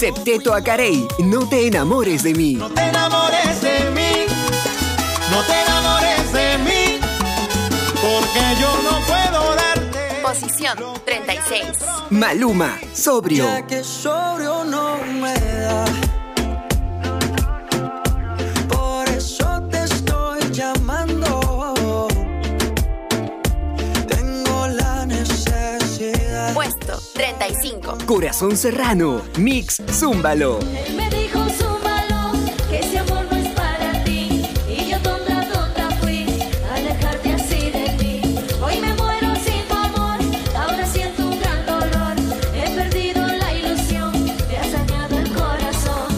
Septeto 0.00 0.54
Acarey, 0.54 1.06
no 1.18 1.46
te 1.46 1.66
enamores 1.66 2.22
de 2.22 2.32
mí. 2.32 2.54
No 2.54 2.70
te 2.70 2.80
enamores 2.80 3.60
de 3.60 3.90
mí, 3.90 4.24
no 5.30 5.42
te 5.42 5.60
enamores 5.60 6.32
de 6.32 6.58
mí, 6.64 7.00
porque 8.00 8.40
yo 8.58 8.72
no 8.82 8.98
puedo 9.06 9.54
darte. 9.56 10.22
Posición 10.22 10.78
36. 11.04 11.66
Maluma, 12.08 12.80
sobrio. 12.94 13.44
Ya 13.44 13.66
que 13.66 13.84
sobrio 13.84 14.64
no 14.64 14.96
me 15.20 15.34
da. 15.34 15.84
35. 27.20 27.98
Corazón 28.06 28.56
Serrano, 28.56 29.20
Mix, 29.36 29.82
Zúmbalo. 29.92 30.58
Él 30.86 30.96
me 30.96 31.10
dijo 31.10 31.38
súmalo, 31.50 32.32
que 32.70 32.78
ese 32.78 32.98
amor 32.98 33.26
no 33.30 33.36
es 33.36 33.48
para 33.48 34.02
ti. 34.04 34.46
Y 34.66 34.90
yo 34.90 34.98
tonta, 35.02 35.46
tonta 35.52 35.90
fui, 36.00 36.24
a 36.70 36.76
alejarte 36.76 37.32
así 37.34 37.70
de 37.72 37.90
ti. 37.98 38.22
Hoy 38.62 38.80
me 38.80 38.94
muero 38.94 39.34
sin 39.44 39.62
tu 39.68 39.74
amor, 39.74 40.18
ahora 40.56 40.86
siento 40.86 41.26
un 41.26 41.38
gran 41.38 41.66
dolor. 41.66 42.16
He 42.54 42.70
perdido 42.70 43.26
la 43.26 43.52
ilusión, 43.52 44.12
me 44.48 44.56
has 44.56 44.72
dañado 44.72 45.18
el 45.18 45.30
corazón. 45.34 46.08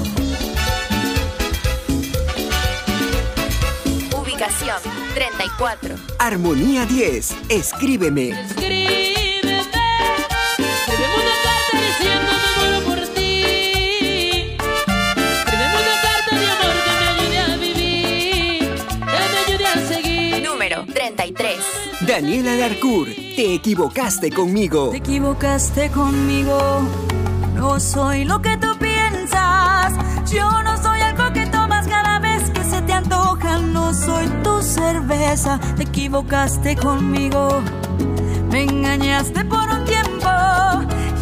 Ubicación 4.21 4.79
34. 5.17 5.97
Armonía 6.21 6.87
10, 6.87 7.35
escríbeme. 7.49 8.29
Escríbeme, 8.29 8.41
escríbeme 8.47 9.12
Daniela 22.13 22.55
Darcourt, 22.57 23.09
te 23.15 23.55
equivocaste 23.55 24.31
conmigo. 24.31 24.91
Te 24.91 24.99
equivocaste 24.99 25.91
conmigo, 25.91 26.83
no 27.55 27.81
soy 27.81 28.27
lo 28.27 28.43
que 28.43 28.55
tú 28.59 28.77
piensas. 28.79 29.95
Yo 30.31 30.63
no 30.63 30.77
soy 30.77 31.01
algo 31.01 31.33
que 31.33 31.47
tomas 31.47 31.89
cada 31.89 32.19
vez 32.19 32.51
que 32.51 32.63
se 32.65 32.83
te 32.83 32.93
antoja. 32.93 33.57
No 33.57 33.95
soy 33.95 34.27
tu 34.45 34.61
cerveza, 34.61 35.59
te 35.75 35.85
equivocaste 35.85 36.77
conmigo. 36.77 37.63
Me 38.51 38.65
engañaste 38.65 39.43
por 39.47 39.67
un 39.71 39.83
tiempo. 39.87 40.29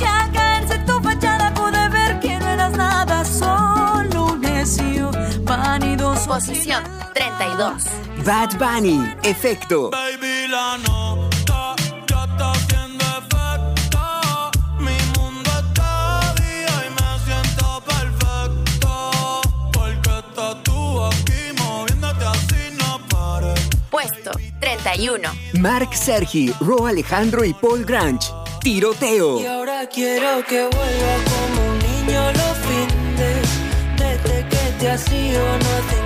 Ya 0.01 0.29
caerse 0.33 0.75
en 0.75 0.87
tu 0.87 1.01
fachada 1.01 1.55
pude 1.55 1.89
ver 1.91 2.19
que 2.19 2.37
no 2.37 2.49
eras 2.49 2.73
nada, 2.73 3.25
solo 3.25 4.33
un 4.33 4.41
necio, 4.41 5.13
vanidoso. 5.45 6.27
Posición 6.27 6.83
32. 7.15 8.01
Bad 8.25 8.59
Bunny, 8.59 9.01
efecto. 9.23 9.91
Baby, 9.91 10.30
la 10.51 10.77
nota 10.79 11.77
ya 12.09 12.25
está 12.25 12.51
haciendo 12.51 13.05
efecto. 13.21 14.51
Mi 14.79 14.99
mundo 15.17 15.51
está 15.65 16.35
día 16.35 16.75
y 16.87 16.91
me 16.99 17.11
siento 17.25 17.83
perfecto. 17.87 19.41
Porque 19.73 20.11
estás 20.19 20.63
tú 20.65 21.05
aquí 21.05 21.43
moviéndote 21.57 22.25
así, 22.25 22.77
no 22.79 23.01
pares. 23.09 23.61
Puesto 23.91 24.33
31. 24.61 25.29
Mark 25.61 25.95
Sergi, 25.95 26.53
Ro 26.61 26.87
Alejandro 26.87 27.45
y 27.45 27.53
Paul 27.55 27.85
Granch, 27.85 28.33
tiroteo. 28.61 29.41
Y 29.41 29.47
ahora 29.47 29.87
quiero 29.87 30.45
que 30.49 30.63
vuelva 30.63 31.15
como 31.31 31.71
un 31.71 31.79
niño 31.79 32.33
los 32.33 32.59
findes. 32.67 33.49
Desde 33.97 34.49
que 34.49 34.73
te 34.81 34.91
has 34.91 35.13
ido 35.13 35.45
no 35.59 35.69
hacen 35.79 36.00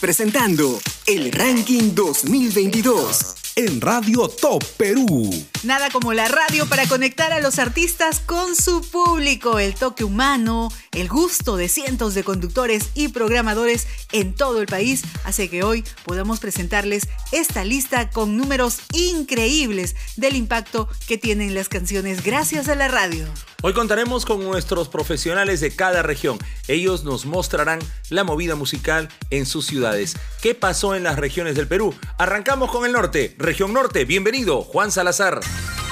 presentando 0.00 0.80
el 1.06 1.30
Ranking 1.30 1.94
2022. 1.94 3.34
En 3.56 3.80
Radio 3.80 4.28
Top 4.28 4.64
Perú. 4.76 5.49
Nada 5.62 5.90
como 5.90 6.14
la 6.14 6.26
radio 6.26 6.64
para 6.64 6.88
conectar 6.88 7.34
a 7.34 7.40
los 7.40 7.58
artistas 7.58 8.20
con 8.20 8.56
su 8.56 8.80
público, 8.80 9.58
el 9.58 9.74
toque 9.74 10.04
humano, 10.04 10.72
el 10.92 11.06
gusto 11.06 11.58
de 11.58 11.68
cientos 11.68 12.14
de 12.14 12.24
conductores 12.24 12.88
y 12.94 13.08
programadores 13.08 13.86
en 14.10 14.34
todo 14.34 14.62
el 14.62 14.66
país 14.66 15.02
hace 15.24 15.50
que 15.50 15.62
hoy 15.62 15.84
podamos 16.06 16.40
presentarles 16.40 17.08
esta 17.30 17.62
lista 17.62 18.08
con 18.08 18.38
números 18.38 18.78
increíbles 18.94 19.96
del 20.16 20.34
impacto 20.34 20.88
que 21.06 21.18
tienen 21.18 21.54
las 21.54 21.68
canciones 21.68 22.24
gracias 22.24 22.68
a 22.68 22.74
la 22.74 22.88
radio. 22.88 23.26
Hoy 23.62 23.74
contaremos 23.74 24.24
con 24.24 24.42
nuestros 24.42 24.88
profesionales 24.88 25.60
de 25.60 25.76
cada 25.76 26.02
región. 26.02 26.38
Ellos 26.66 27.04
nos 27.04 27.26
mostrarán 27.26 27.80
la 28.08 28.24
movida 28.24 28.54
musical 28.54 29.10
en 29.28 29.44
sus 29.44 29.66
ciudades. 29.66 30.16
¿Qué 30.40 30.54
pasó 30.54 30.94
en 30.94 31.02
las 31.02 31.18
regiones 31.18 31.56
del 31.56 31.68
Perú? 31.68 31.94
Arrancamos 32.16 32.70
con 32.70 32.86
el 32.86 32.92
norte. 32.92 33.34
Región 33.36 33.74
Norte, 33.74 34.06
bienvenido, 34.06 34.62
Juan 34.62 34.90
Salazar. 34.90 35.40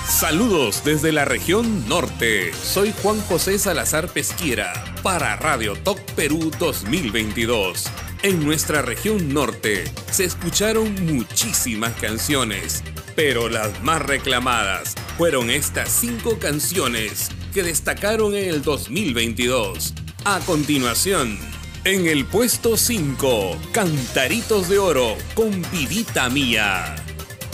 Saludos 0.08 0.82
desde 0.84 1.12
la 1.12 1.24
región 1.24 1.88
norte. 1.88 2.52
Soy 2.54 2.92
Juan 3.02 3.20
José 3.20 3.58
Salazar 3.58 4.08
Pesquiera 4.08 4.72
para 5.02 5.36
Radio 5.36 5.76
Top 5.76 6.00
Perú 6.16 6.50
2022. 6.58 7.84
En 8.22 8.44
nuestra 8.44 8.82
región 8.82 9.32
norte 9.32 9.84
se 10.10 10.24
escucharon 10.24 10.92
muchísimas 11.06 11.92
canciones, 12.00 12.82
pero 13.14 13.48
las 13.48 13.80
más 13.84 14.02
reclamadas 14.02 14.94
fueron 15.16 15.50
estas 15.50 15.90
cinco 15.90 16.38
canciones 16.38 17.28
que 17.54 17.62
destacaron 17.62 18.34
en 18.34 18.48
el 18.48 18.62
2022. 18.62 19.94
A 20.24 20.40
continuación, 20.40 21.38
en 21.84 22.08
el 22.08 22.24
puesto 22.24 22.76
5, 22.76 23.56
Cantaritos 23.72 24.68
de 24.68 24.78
Oro 24.78 25.16
con 25.34 25.62
Vidita 25.70 26.28
Mía. 26.28 26.96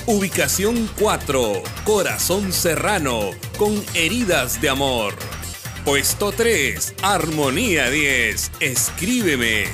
Ubicación 0.07 0.91
4, 1.01 1.63
Corazón 1.85 2.53
Serrano 2.53 3.31
con 3.57 3.83
Heridas 3.95 4.61
de 4.61 4.69
Amor. 4.69 5.15
Puesto 5.87 6.31
3, 6.31 6.97
Armonía 7.01 7.89
10, 7.89 8.53
Escríbeme. 8.61 9.65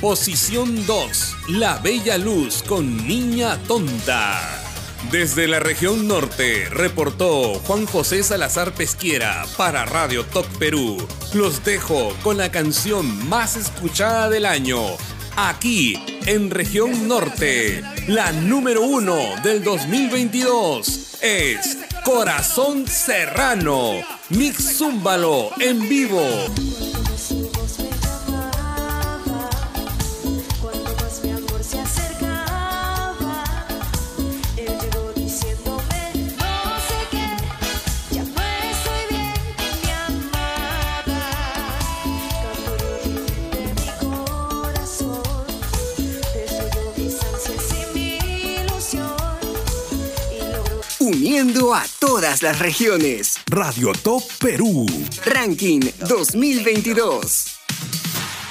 Posición 0.00 0.86
2, 0.86 1.36
La 1.48 1.78
Bella 1.78 2.16
Luz 2.16 2.62
con 2.62 3.08
Niña 3.08 3.58
Tonta. 3.66 4.40
Desde 5.10 5.48
la 5.48 5.58
región 5.58 6.06
norte, 6.06 6.68
reportó 6.70 7.54
Juan 7.66 7.86
José 7.86 8.22
Salazar 8.22 8.72
Pesquiera 8.74 9.44
para 9.56 9.84
Radio 9.84 10.24
Top 10.26 10.46
Perú. 10.60 11.04
Los 11.34 11.64
dejo 11.64 12.14
con 12.22 12.36
la 12.36 12.52
canción 12.52 13.28
más 13.28 13.56
escuchada 13.56 14.30
del 14.30 14.46
año. 14.46 14.78
Aquí, 15.36 15.98
en 16.26 16.50
región 16.50 17.08
norte, 17.08 17.82
la 18.08 18.32
número 18.32 18.82
uno 18.82 19.18
del 19.42 19.62
2022 19.62 21.18
es 21.20 21.78
Corazón 22.04 22.86
Serrano. 22.86 23.92
Mix 24.30 24.76
Zúmbalo 24.78 25.50
en 25.60 25.88
vivo. 25.88 26.22
Uniendo 51.32 51.72
a 51.72 51.82
todas 51.98 52.42
las 52.42 52.58
regiones. 52.58 53.36
Radio 53.46 53.92
Top 54.02 54.22
Perú. 54.38 54.84
Ranking 55.24 55.80
2022. 56.06 57.56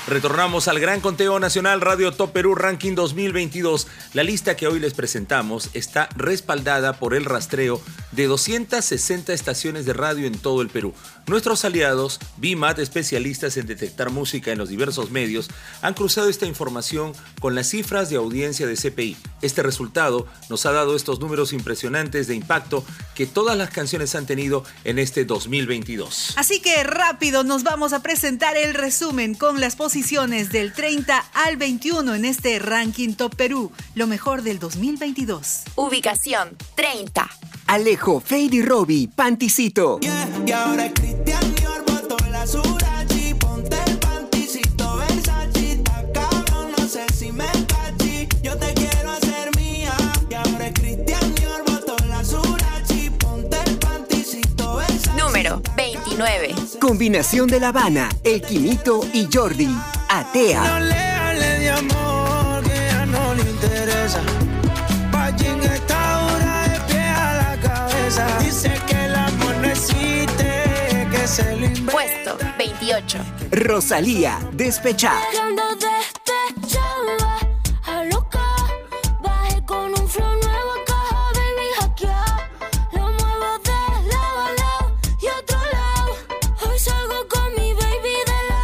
Retornamos 0.08 0.68
al 0.68 0.80
gran 0.80 1.00
conteo 1.00 1.40
nacional 1.40 1.80
Radio 1.80 2.12
Top 2.12 2.32
Perú 2.32 2.56
Ranking 2.56 2.96
2022. 2.96 3.88
La 4.14 4.24
lista 4.24 4.58
que 4.58 4.66
hoy 4.66 4.80
les 4.80 4.96
presentamos 4.96 5.70
está 5.74 6.10
respaldada 6.16 6.94
por 6.94 7.14
el 7.14 7.26
rastreo 7.26 7.80
de 8.14 8.26
260 8.26 9.32
estaciones 9.32 9.86
de 9.86 9.94
radio 9.94 10.26
en 10.26 10.40
todo 10.40 10.64
el 10.64 10.70
Perú. 10.70 10.96
Nuestros 11.28 11.64
aliados, 11.66 12.20
BIMAT, 12.38 12.80
especialistas 12.80 13.56
en 13.58 13.68
detectar 13.68 14.10
música 14.10 14.52
en 14.52 14.58
los 14.58 14.70
diversos 14.70 15.12
medios, 15.12 15.50
han 15.82 15.94
cruzado 15.94 16.30
esta 16.30 16.46
información 16.46 17.14
con 17.40 17.56
las 17.56 17.68
cifras 17.68 18.10
de 18.10 18.18
audiencia 18.18 18.68
de 18.68 18.76
CPI. 18.76 19.18
Este 19.42 19.64
resultado 19.64 20.28
nos 20.50 20.66
ha 20.66 20.72
dado 20.72 20.96
estos 20.96 21.20
números 21.20 21.54
impresionantes 21.54 22.28
de 22.28 22.36
impacto 22.36 22.84
que 23.16 23.28
todas 23.28 23.58
las 23.58 23.70
canciones 23.70 24.16
han 24.16 24.26
tenido 24.26 24.64
en 24.84 25.00
este 25.00 25.26
2022. 25.26 26.34
Así 26.38 26.60
que 26.60 26.84
rápido 26.84 27.44
nos 27.44 27.64
vamos 27.64 27.94
a 27.94 28.02
presentar 28.02 28.58
el 28.58 28.74
resumen 28.74 29.36
con 29.36 29.60
las 29.60 29.76
posiciones 29.76 30.52
del 30.52 30.74
30 30.74 31.18
al 31.34 31.58
21 31.58 32.16
en 32.16 32.26
este 32.26 32.60
ranking 32.60 33.14
Top 33.14 33.36
Perú, 33.36 33.72
lo 33.96 34.08
mejor 34.08 34.42
del 34.42 34.60
2022. 34.60 35.62
Ubicación 35.76 36.58
30. 36.76 37.30
Alejo, 37.72 38.20
Fade 38.20 38.50
y 38.52 38.62
Robbie, 38.62 39.08
Panticito. 39.08 39.98
Y 40.46 40.52
ahora 40.52 40.88
es 40.88 40.92
Cristian 40.92 41.56
Dior, 41.56 41.86
botó 41.88 42.18
la 42.30 42.46
Surachi, 42.46 43.34
ponte 43.36 43.78
el 43.88 43.98
panticito 43.98 44.98
Versace, 44.98 45.72
está 45.72 46.06
cabrón, 46.14 46.74
no 46.78 46.86
sé 46.86 47.06
si 47.18 47.32
me 47.32 47.46
cachi, 47.46 48.28
yo 48.44 48.58
te 48.58 48.74
quiero 48.74 49.12
hacer 49.12 49.56
mía. 49.56 49.94
Y 50.30 50.34
ahora 50.34 50.68
es 50.68 50.74
Cristian 50.74 51.34
Dior, 51.36 51.64
botó 51.66 51.96
la 52.10 52.26
Surachi, 52.26 53.10
ponte 53.12 53.58
el 53.66 53.78
panticito 53.78 54.76
Versace. 54.76 55.18
Número 55.18 55.62
29. 55.78 56.54
Combinación 56.82 57.48
de 57.48 57.62
La 57.62 57.70
Habana, 57.70 58.10
El 58.26 58.42
Quinito 58.42 59.00
y 59.14 59.30
Jordi. 59.32 59.68
No 59.68 59.82
Atea. 60.10 60.80
le 60.82 61.01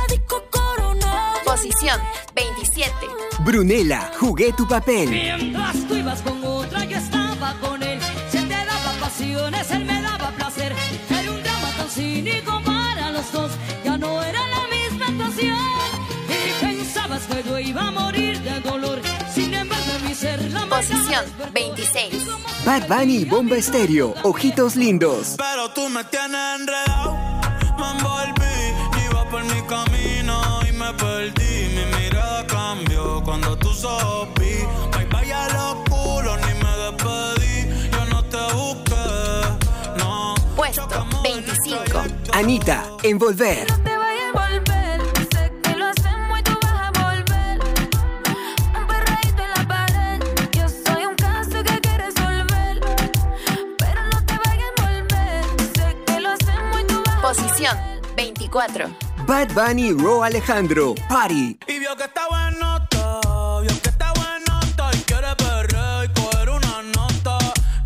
disco 0.09 0.41
corona. 0.49 1.33
Posición 1.43 1.99
27. 2.33 2.93
Brunella, 3.39 4.11
Jugué 4.17 4.53
tu 4.53 4.67
papel. 4.67 5.09
Posición 20.77 21.25
26. 21.55 22.27
Bad 22.63 22.87
Bunny, 22.87 23.25
Bomba 23.25 23.57
Estéreo, 23.57 24.13
Ojitos 24.21 24.75
Lindos. 24.75 25.33
Pero 25.35 25.71
tú 25.71 25.89
me 25.89 26.03
tienes 26.03 26.39
enredado, 26.59 27.17
me 27.79 27.97
envolví, 27.97 29.03
iba 29.09 29.27
por 29.27 29.43
mi 29.43 29.59
camino 29.63 30.39
y 30.69 30.71
me 30.73 30.93
perdí. 30.93 31.73
Mi 31.73 31.83
mirada 31.97 32.45
cambió 32.45 33.23
cuando 33.25 33.57
tú 33.57 33.73
sopí. 33.73 34.67
Bye 34.95 35.05
bye 35.07 35.33
a 35.33 35.47
los 35.47 35.77
culos, 35.89 36.37
ni 36.45 36.53
me 36.63 36.71
despedí. 36.83 37.89
Yo 37.91 38.05
no 38.05 38.23
te 38.25 38.53
busqué, 38.53 39.97
no. 39.97 40.35
Puesto 40.55 40.87
25. 41.23 42.03
Anita, 42.33 42.85
Envolver. 43.01 43.86
24. 58.47 58.89
Bad 59.25 59.53
Bunny, 59.53 59.91
Ro 59.91 60.23
Alejandro, 60.23 60.95
Party. 61.09 61.57
Y 61.67 61.79
vio 61.79 61.95
que 61.97 62.03
está 62.03 62.27
bueno 62.29 62.87
todo, 62.89 63.61
vio 63.61 63.81
que 63.81 63.89
está 63.89 64.13
bueno 64.13 64.59
todo 64.75 64.89
y 64.93 64.97
quiere 65.01 65.35
perrear 65.35 66.05
y 66.05 66.21
coger 66.21 66.49
una 66.49 66.81
nota. 66.95 67.37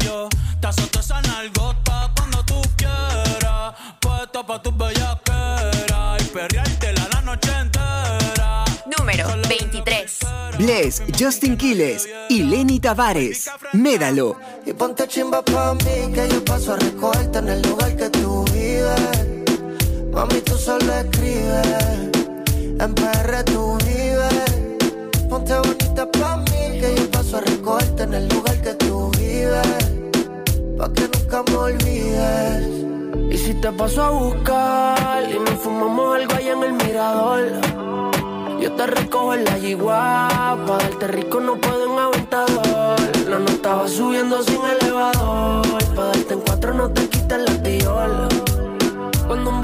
Yo 0.06 0.30
te 0.60 0.68
azoto 0.68 1.00
esa 1.00 1.20
nalgota 1.22 2.12
cuando 2.16 2.44
tú 2.46 2.62
quieras, 2.78 3.74
puesta 4.00 4.46
pa' 4.46 4.62
tus 4.62 4.78
bellaqueras 4.78 6.22
y 6.22 6.26
perreártela 6.26 7.08
la 7.12 7.22
noche 7.22 7.52
entera. 7.60 8.64
Número 8.98 9.28
23. 9.50 10.20
Bless, 10.60 11.02
Justin 11.20 11.58
Quiles 11.58 12.08
y 12.30 12.44
Lenny 12.44 12.80
Tavares. 12.80 13.50
Médalo. 13.74 14.38
Y 14.64 14.74
ponte 14.74 15.08
chimba 15.08 15.44
pa' 15.44 15.74
mí, 15.74 16.14
que 16.14 16.30
yo 16.30 16.46
paso 16.46 16.74
a 16.74 16.78
recogerte 16.78 17.40
en 17.40 17.50
el 17.50 17.62
lugar 17.64 17.96
que 17.96 18.10
tú 18.12 18.46
vives. 18.54 19.31
Mami, 20.12 20.42
tú 20.42 20.58
solo 20.58 20.92
escribes, 20.94 21.68
en 22.80 22.94
PR 22.96 23.44
tú 23.46 23.78
vives. 23.86 24.72
Ponte 25.30 25.56
bonita 25.58 26.06
pa' 26.12 26.36
mí, 26.38 26.80
que 26.82 26.96
yo 26.98 27.10
paso 27.10 27.38
a 27.38 27.42
recogerte 27.42 28.04
en 28.04 28.14
el 28.16 28.28
lugar 28.28 28.62
que 28.62 28.74
tú 28.74 29.10
vives. 29.18 29.68
Pa' 30.78 30.92
que 30.92 31.10
nunca 31.14 31.44
me 31.50 31.56
olvides. 31.56 32.68
Y 33.30 33.38
si 33.38 33.54
te 33.62 33.72
paso 33.72 34.04
a 34.04 34.10
buscar 34.10 35.24
y 35.32 35.40
nos 35.40 35.58
fumamos 35.60 36.18
algo 36.18 36.34
allá 36.34 36.54
en 36.54 36.64
el 36.64 36.74
mirador. 36.74 37.42
Yo 38.60 38.72
te 38.74 38.88
recojo 38.88 39.34
en 39.34 39.46
la 39.46 39.58
yigua, 39.58 40.28
pa' 40.68 40.78
darte 40.78 41.08
rico 41.08 41.40
no 41.40 41.56
puedo 41.56 41.86
en 41.86 41.98
aventador. 41.98 43.00
La 43.30 43.40
no 43.40 43.48
estaba 43.48 43.88
subiendo 43.88 44.44
sin 44.44 44.60
elevador, 44.82 45.84
pa' 45.96 46.06
darte 46.08 46.34
en 46.34 46.42
cuatro 46.42 46.74
no 46.74 46.90
te 46.90 47.08
quites 47.08 47.40
la 47.40 47.64
tiola. 47.64 48.28
Cuando 49.26 49.61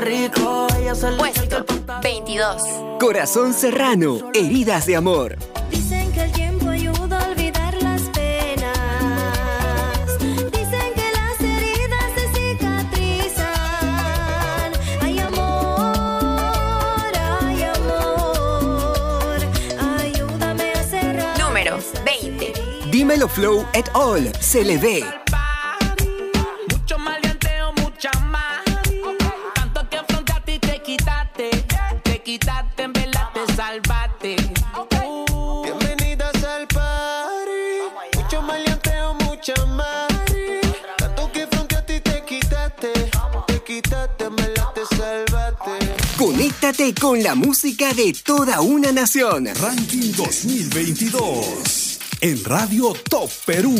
rico, 0.00 0.66
ella 0.78 0.94
se 0.94 1.10
le 1.10 1.18
Puesto 1.18 1.64
22. 2.02 2.62
Corazón 2.98 3.52
Serrano, 3.52 4.30
Heridas 4.32 4.86
de 4.86 4.96
Amor. 4.96 5.36
Dicen 5.70 6.10
que 6.12 6.22
el 6.22 6.32
tiempo 6.32 6.68
ayuda 6.68 7.20
a 7.20 7.28
olvidar 7.28 7.74
las 7.82 8.00
penas. 8.10 8.78
Dicen 10.18 10.94
que 10.94 11.10
las 11.12 11.38
heridas 11.40 12.12
se 12.14 12.28
cicatrizan. 12.32 13.52
Ay, 15.02 15.18
amor, 15.18 17.12
ay, 17.42 17.62
amor. 17.74 19.38
Ayúdame 20.00 20.72
a 20.72 20.82
cerrar. 20.82 21.38
Número 21.38 21.78
20. 22.04 22.52
Dímelo 22.90 23.28
Flow 23.28 23.66
et 23.74 23.90
al. 23.94 24.32
Se 24.40 24.64
le 24.64 24.78
ve. 24.78 25.19
Conéctate 46.80 46.94
con 46.94 47.22
la 47.22 47.34
música 47.34 47.92
de 47.92 48.14
toda 48.24 48.62
una 48.62 48.90
nación. 48.90 49.46
Ranking 49.60 50.12
2022. 50.16 51.98
En 52.22 52.42
Radio 52.44 52.94
Top 53.08 53.30
Perú. 53.44 53.76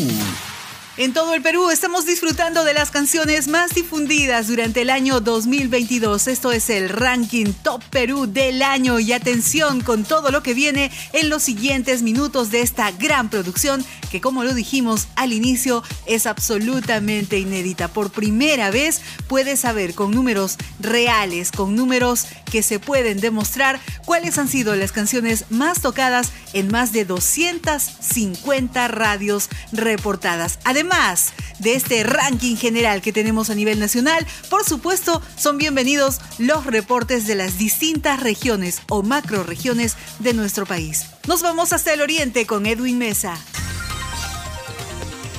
En 0.97 1.13
todo 1.13 1.33
el 1.33 1.41
Perú 1.41 1.71
estamos 1.71 2.05
disfrutando 2.05 2.63
de 2.63 2.75
las 2.75 2.91
canciones 2.91 3.47
más 3.47 3.73
difundidas 3.73 4.49
durante 4.49 4.81
el 4.81 4.91
año 4.91 5.19
2022. 5.19 6.27
Esto 6.27 6.51
es 6.51 6.69
el 6.69 6.89
ranking 6.89 7.53
Top 7.63 7.81
Perú 7.89 8.27
del 8.27 8.61
año 8.61 8.99
y 8.99 9.13
atención 9.13 9.81
con 9.81 10.03
todo 10.03 10.29
lo 10.29 10.43
que 10.43 10.53
viene 10.53 10.91
en 11.13 11.29
los 11.29 11.41
siguientes 11.41 12.03
minutos 12.03 12.51
de 12.51 12.61
esta 12.61 12.91
gran 12.91 13.29
producción 13.29 13.83
que 14.11 14.21
como 14.21 14.43
lo 14.43 14.53
dijimos 14.53 15.07
al 15.15 15.33
inicio 15.33 15.83
es 16.05 16.25
absolutamente 16.25 17.39
inédita. 17.39 17.87
Por 17.87 18.11
primera 18.11 18.69
vez 18.69 19.01
puedes 19.27 19.61
saber 19.61 19.95
con 19.95 20.11
números 20.11 20.57
reales, 20.79 21.51
con 21.51 21.75
números 21.75 22.25
que 22.51 22.61
se 22.61 22.79
pueden 22.79 23.21
demostrar 23.21 23.79
cuáles 24.05 24.37
han 24.37 24.49
sido 24.49 24.75
las 24.75 24.91
canciones 24.91 25.45
más 25.49 25.81
tocadas 25.81 26.31
en 26.53 26.67
más 26.67 26.91
de 26.91 27.05
250 27.05 28.87
radios 28.89 29.47
reportadas. 29.71 30.59
Además 30.65 31.31
de 31.59 31.75
este 31.75 32.03
ranking 32.03 32.57
general 32.57 33.01
que 33.01 33.13
tenemos 33.13 33.49
a 33.49 33.55
nivel 33.55 33.79
nacional, 33.79 34.27
por 34.49 34.65
supuesto 34.65 35.21
son 35.37 35.57
bienvenidos 35.57 36.19
los 36.37 36.65
reportes 36.65 37.27
de 37.27 37.35
las 37.35 37.57
distintas 37.57 38.19
regiones 38.19 38.81
o 38.89 39.03
macroregiones 39.03 39.95
de 40.19 40.33
nuestro 40.33 40.65
país. 40.65 41.05
Nos 41.27 41.41
vamos 41.41 41.71
hasta 41.71 41.93
el 41.93 42.01
oriente 42.01 42.45
con 42.45 42.65
Edwin 42.65 42.97
Mesa. 42.97 43.37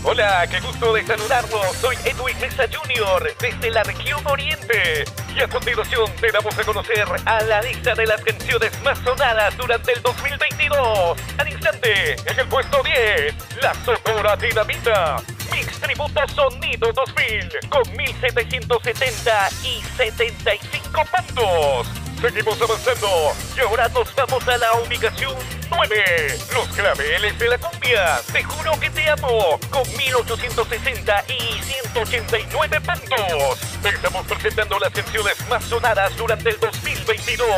Hola, 0.05 0.45
qué 0.51 0.59
gusto 0.59 0.93
de 0.93 1.07
saludarlos. 1.07 1.77
Soy 1.81 1.97
Edwin 2.05 2.37
Mesa 2.41 2.65
Jr. 2.67 3.35
desde 3.41 3.71
la 3.71 3.85
región 3.85 4.21
Oriente. 4.27 5.05
Y 5.37 5.41
a 5.41 5.47
continuación 5.47 6.11
te 6.21 6.33
damos 6.33 6.59
a 6.59 6.65
conocer 6.65 7.07
a 7.25 7.43
la 7.43 7.63
lista 7.63 7.95
de 7.95 8.07
las 8.07 8.21
canciones 8.21 8.73
más 8.83 8.99
sonadas 8.99 9.57
durante 9.57 9.93
el 9.93 10.03
2022. 10.03 11.19
Al 11.39 11.49
instante, 11.49 12.17
en 12.27 12.41
el 12.41 12.49
puesto 12.49 12.83
10, 12.83 13.35
La 13.63 13.75
Sonora 13.85 14.35
Dinamita. 14.37 15.23
Mix 15.53 15.79
Tributo 15.79 16.27
Sonido 16.35 16.93
2000 16.93 17.49
con 17.69 17.83
1770 17.97 19.49
y 19.63 19.83
75 19.97 21.03
puntos. 21.17 22.02
Seguimos 22.23 22.63
avanzando 22.63 23.33
y 23.57 23.61
ahora 23.63 23.89
nos 23.89 24.15
vamos 24.15 24.47
a 24.47 24.57
la 24.57 24.73
ubicación 24.75 25.35
9. 25.77 26.39
Los 26.55 26.69
claveles 26.69 27.37
de 27.37 27.49
la 27.49 27.59
cumbia. 27.59 28.21
Te 28.33 28.45
juro 28.45 28.79
que 28.79 28.91
te 28.91 29.11
amo. 29.11 29.59
Con 29.71 29.83
1860 29.97 31.25
y 31.27 31.61
189 31.63 32.81
puntos. 32.81 33.59
Estamos 33.85 34.27
presentando 34.27 34.79
las 34.79 34.93
canciones 34.93 35.35
más 35.49 35.65
sonadas 35.65 36.17
durante 36.17 36.51
el 36.51 36.61
2022. 36.61 37.49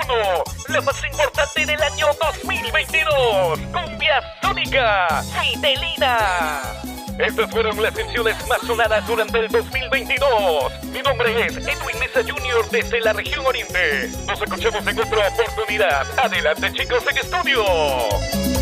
la 0.69 0.81
más 0.81 1.05
importante 1.05 1.63
del 1.65 1.83
año 1.83 2.07
2022. 2.19 3.59
Cumbia 3.71 4.23
Sónica, 4.41 5.23
Fidelina. 5.39 6.92
Estas 7.19 7.49
fueron 7.51 7.81
las 7.81 7.93
canciones 7.93 8.35
más 8.47 8.59
sonadas 8.61 9.05
durante 9.07 9.39
el 9.39 9.47
2022. 9.49 10.83
Mi 10.91 11.01
nombre 11.01 11.45
es 11.45 11.57
Edwin 11.57 11.99
Mesa 11.99 12.21
Jr. 12.21 12.69
desde 12.71 13.01
la 13.01 13.13
región 13.13 13.45
Oriente. 13.45 14.09
Nos 14.25 14.41
escuchamos 14.41 14.85
en 14.87 14.99
otra 14.99 15.27
oportunidad. 15.29 16.07
Adelante 16.17 16.71
chicos 16.73 17.03
en 17.09 17.17
estudio. 17.17 18.52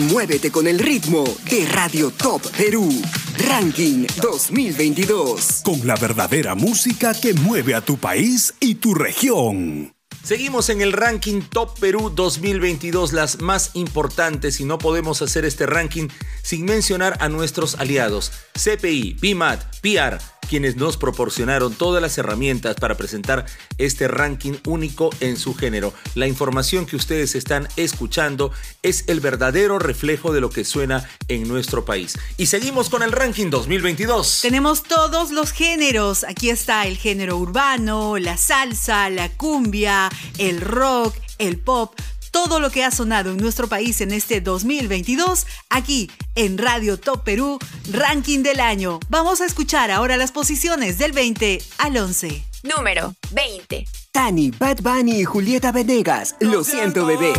Muévete 0.00 0.50
con 0.50 0.66
el 0.66 0.78
ritmo 0.78 1.24
de 1.50 1.66
Radio 1.66 2.10
Top 2.10 2.40
Perú. 2.56 2.90
Ranking 3.36 4.06
2022. 4.22 5.60
Con 5.62 5.86
la 5.86 5.94
verdadera 5.94 6.54
música 6.54 7.12
que 7.12 7.34
mueve 7.34 7.74
a 7.74 7.82
tu 7.82 7.98
país 7.98 8.54
y 8.60 8.76
tu 8.76 8.94
región. 8.94 9.92
Seguimos 10.24 10.70
en 10.70 10.80
el 10.80 10.94
ranking 10.94 11.42
Top 11.42 11.78
Perú 11.78 12.10
2022, 12.14 13.12
las 13.12 13.42
más 13.42 13.72
importantes, 13.74 14.60
y 14.60 14.64
no 14.64 14.78
podemos 14.78 15.20
hacer 15.20 15.44
este 15.44 15.66
ranking 15.66 16.08
sin 16.42 16.64
mencionar 16.64 17.18
a 17.20 17.28
nuestros 17.28 17.74
aliados, 17.74 18.32
CPI, 18.54 19.14
PIMAT, 19.20 19.80
PR, 19.80 20.18
quienes 20.48 20.76
nos 20.76 20.96
proporcionaron 20.96 21.74
todas 21.74 22.02
las 22.02 22.18
herramientas 22.18 22.76
para 22.76 22.96
presentar 22.96 23.46
este 23.78 24.08
ranking 24.08 24.54
único 24.66 25.10
en 25.20 25.36
su 25.36 25.54
género. 25.54 25.92
La 26.14 26.26
información 26.26 26.86
que 26.86 26.96
ustedes 26.96 27.34
están 27.34 27.68
escuchando 27.76 28.52
es 28.82 29.04
el 29.08 29.20
verdadero 29.20 29.78
reflejo 29.78 30.32
de 30.32 30.40
lo 30.40 30.50
que 30.50 30.64
suena 30.64 31.08
en 31.28 31.46
nuestro 31.48 31.84
país. 31.84 32.18
Y 32.36 32.46
seguimos 32.46 32.90
con 32.90 33.02
el 33.02 33.12
ranking 33.12 33.50
2022. 33.50 34.40
Tenemos 34.42 34.82
todos 34.82 35.30
los 35.30 35.52
géneros. 35.52 36.24
Aquí 36.24 36.50
está 36.50 36.86
el 36.86 36.96
género 36.96 37.36
urbano, 37.36 38.18
la 38.18 38.36
salsa, 38.36 39.10
la 39.10 39.28
cumbia, 39.30 40.10
el 40.38 40.60
rock, 40.60 41.14
el 41.38 41.58
pop. 41.58 41.94
Todo 42.30 42.60
lo 42.60 42.70
que 42.70 42.84
ha 42.84 42.90
sonado 42.90 43.30
en 43.30 43.38
nuestro 43.38 43.68
país 43.68 44.00
en 44.00 44.12
este 44.12 44.40
2022, 44.40 45.46
aquí 45.68 46.10
en 46.34 46.58
Radio 46.58 46.98
Top 46.98 47.24
Perú, 47.24 47.58
ranking 47.90 48.42
del 48.42 48.60
año. 48.60 49.00
Vamos 49.08 49.40
a 49.40 49.46
escuchar 49.46 49.90
ahora 49.90 50.16
las 50.16 50.32
posiciones 50.32 50.98
del 50.98 51.12
20 51.12 51.60
al 51.78 51.96
11. 51.96 52.44
Número 52.62 53.14
20. 53.32 53.86
Tani, 54.12 54.50
Bad 54.50 54.80
Bunny 54.82 55.20
y 55.20 55.24
Julieta 55.24 55.72
Venegas. 55.72 56.36
Lo 56.40 56.62
siento, 56.64 57.06
bebé. 57.06 57.32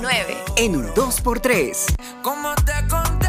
19. 0.00 0.36
En 0.56 0.76
un 0.76 0.86
2x3. 0.94 1.96
Como 2.22 2.54
te 2.56 2.72
conté, 2.88 3.28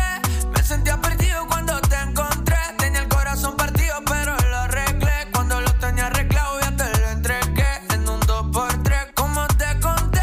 me 0.55 0.63
sentía 0.63 1.01
perdido 1.01 1.47
cuando 1.47 1.79
te 1.81 1.95
encontré. 1.95 2.57
Tenía 2.77 3.01
el 3.01 3.07
corazón 3.07 3.55
partido, 3.57 3.95
pero 4.05 4.35
lo 4.49 4.57
arreglé. 4.57 5.27
Cuando 5.33 5.59
lo 5.61 5.73
tenía 5.75 6.07
arreglado, 6.07 6.59
ya 6.59 6.75
te 6.75 6.99
lo 6.99 7.09
entregué. 7.09 7.67
En 7.93 8.07
un 8.07 8.19
2x3, 8.21 9.13
como 9.15 9.47
te 9.47 9.79
conté, 9.79 10.21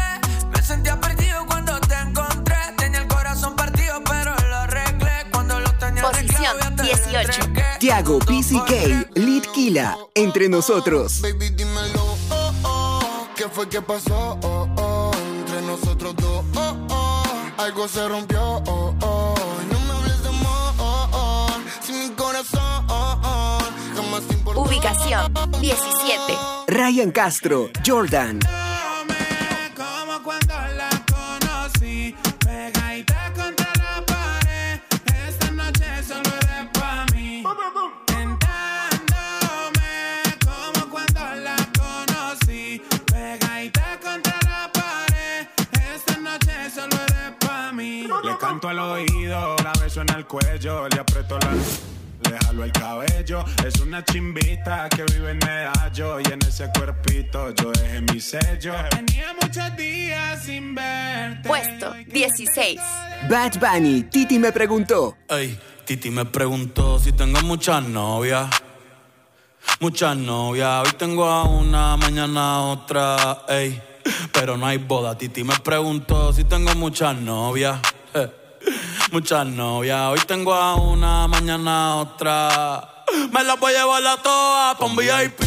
me 0.53 0.61
sentía 0.61 0.99
perdido 0.99 1.45
cuando 1.47 1.79
te 1.81 1.95
encontré. 1.95 2.55
Tenía 2.77 2.99
el 2.99 3.07
corazón 3.07 3.55
partido, 3.55 4.01
pero 4.05 4.37
Ubicación 6.07 6.75
18. 6.77 7.41
Tiago 7.79 8.19
PCK, 8.19 9.15
Litkila, 9.15 9.97
entre 10.15 10.47
nosotros. 10.47 11.21
Baby, 11.21 11.49
dímelo, 11.49 12.17
oh, 12.29 12.53
oh. 12.63 13.27
¿Qué 13.35 13.49
fue 13.49 13.67
que 13.67 13.81
pasó? 13.81 14.37
Oh, 14.41 14.67
oh. 14.77 15.11
Entre 15.39 15.61
nosotros 15.63 16.15
dos. 16.15 16.26
Algo 17.67 17.85
se 17.89 18.07
rompió, 18.07 18.41
oh, 18.65 18.95
oh. 19.01 19.35
No 19.69 19.79
me 19.81 19.91
hables 19.99 20.23
de 20.23 20.29
amor, 20.29 20.73
oh, 20.79 21.09
oh. 21.11 21.47
Si 21.81 21.91
mi 21.91 22.09
corazón, 22.11 22.61
oh, 22.87 23.19
oh. 23.21 23.57
Jamás 23.93 24.23
te 24.25 24.35
importó. 24.35 24.61
Ubicación 24.61 25.33
17. 25.59 26.33
Ryan 26.69 27.11
Castro, 27.11 27.69
Jordan. 27.85 28.39
Canto 48.67 48.83
al 48.83 48.91
oído, 48.91 49.55
la 49.63 49.71
beso 49.81 50.01
en 50.01 50.09
el 50.09 50.25
cuello, 50.25 50.89
le 50.89 50.99
aprieto 50.99 51.39
la. 51.39 51.51
Le 52.29 52.37
jalo 52.39 52.65
el 52.65 52.71
cabello, 52.73 53.45
es 53.65 53.79
una 53.79 54.03
chimbita 54.03 54.89
que 54.89 55.03
vive 55.03 55.31
en 55.31 55.37
medallo 55.37 56.19
y 56.19 56.23
en 56.33 56.39
ese 56.45 56.69
cuerpito 56.75 57.51
yo 57.55 57.71
dejé 57.71 58.01
mi 58.01 58.19
sello. 58.19 58.73
Tenía 58.89 59.33
muchos 59.41 59.77
días 59.77 60.43
sin 60.43 60.75
verte. 60.75 61.47
Puesto 61.47 61.93
16. 62.07 62.81
Bad 63.29 63.53
Bunny, 63.57 64.03
Titi 64.03 64.37
me 64.37 64.51
preguntó. 64.51 65.15
Ey, 65.29 65.57
Titi 65.85 66.09
me 66.09 66.25
preguntó 66.25 66.99
si 66.99 67.13
tengo 67.13 67.39
muchas 67.43 67.81
novias. 67.83 68.49
Muchas 69.79 70.17
novias, 70.17 70.85
hoy 70.85 70.93
tengo 70.97 71.23
a 71.25 71.43
una, 71.43 71.95
mañana 71.95 72.55
a 72.55 72.61
otra, 72.63 73.45
ey. 73.47 73.81
Pero 74.33 74.57
no 74.57 74.65
hay 74.65 74.77
boda, 74.77 75.17
Titi 75.17 75.45
me 75.45 75.57
preguntó 75.59 76.33
si 76.33 76.43
tengo 76.43 76.75
muchas 76.75 77.15
novias. 77.15 77.79
eh. 78.13 78.29
Muchas 79.11 79.45
novias, 79.45 79.99
hoy 80.09 80.19
tengo 80.27 80.53
a 80.53 80.75
una, 80.75 81.27
mañana 81.27 81.91
a 81.91 81.95
otra. 81.95 83.03
Me 83.31 83.43
las 83.43 83.59
voy 83.59 83.73
a 83.73 83.79
llevar 83.79 84.05
a 84.05 84.17
todas 84.17 84.75
pa' 84.75 84.85
un 84.85 84.95
VIP, 84.95 85.41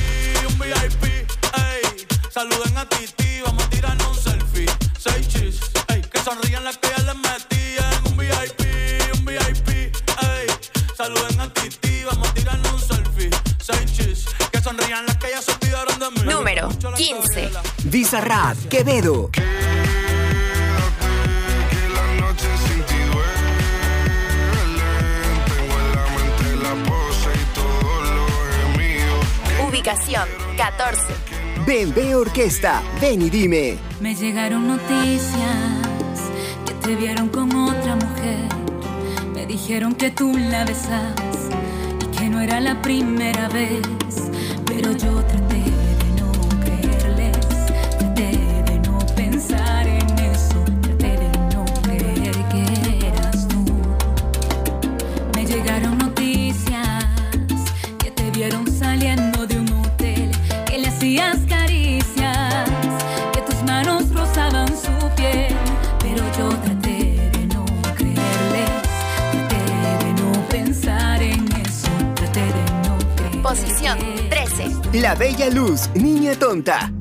un 0.48 0.58
VIP, 0.58 1.04
ey. 1.04 2.06
Saluden 2.30 2.78
a 2.78 2.86
Titi, 2.88 3.40
vamos 3.44 3.62
a 3.64 3.70
tirarnos 3.70 4.08
un 4.08 4.22
selfie. 4.22 4.66
Seis 4.98 5.28
chis, 5.28 5.60
ey. 5.88 6.00
Que 6.02 6.18
sonrían 6.20 6.64
las 6.64 6.78
que 6.78 6.88
ya 6.88 7.02
les 7.04 7.16
metí 7.16 7.76
en 7.76 8.12
un 8.12 8.16
VIP, 8.16 8.60
un 9.18 9.24
VIP, 9.24 9.68
ey. 9.68 10.46
Saluden 10.96 11.40
a 11.40 11.52
Titi, 11.52 12.04
vamos 12.04 12.28
a 12.28 12.34
tirarnos 12.34 12.72
un 12.72 12.80
selfie. 12.80 13.30
Seis 13.60 13.92
chis, 13.92 14.24
que 14.50 14.60
sonrían 14.62 15.04
las 15.06 15.16
que 15.18 15.30
ya 15.30 15.42
se 15.42 15.52
olvidaron 15.52 15.98
de 15.98 16.10
mí. 16.10 16.32
Número 16.32 16.68
15. 16.96 17.50
Bizarrap, 17.84 18.56
Quevedo. 18.68 19.30
La 19.36 19.69
Ubicación 29.80 30.28
14. 30.58 31.00
Ven, 31.66 31.94
ve 31.94 32.14
orquesta, 32.14 32.82
ven 33.00 33.22
y 33.22 33.30
dime. 33.30 33.78
Me 33.98 34.14
llegaron 34.14 34.68
noticias 34.68 35.56
que 36.66 36.74
te 36.74 36.96
vieron 36.96 37.30
con 37.30 37.50
otra 37.56 37.96
mujer. 37.96 38.46
Me 39.32 39.46
dijeron 39.46 39.94
que 39.94 40.10
tú 40.10 40.36
la 40.36 40.66
besas 40.66 41.14
y 41.98 42.14
que 42.14 42.28
no 42.28 42.42
era 42.42 42.60
la 42.60 42.82
primera 42.82 43.48
vez. 43.48 43.80
Pero 44.66 44.92
yo 44.92 45.24
traté 45.24 45.49
La 74.92 75.14
Bella 75.14 75.48
Luz, 75.50 75.88
niña 75.94 76.34
tonta. 76.34 76.92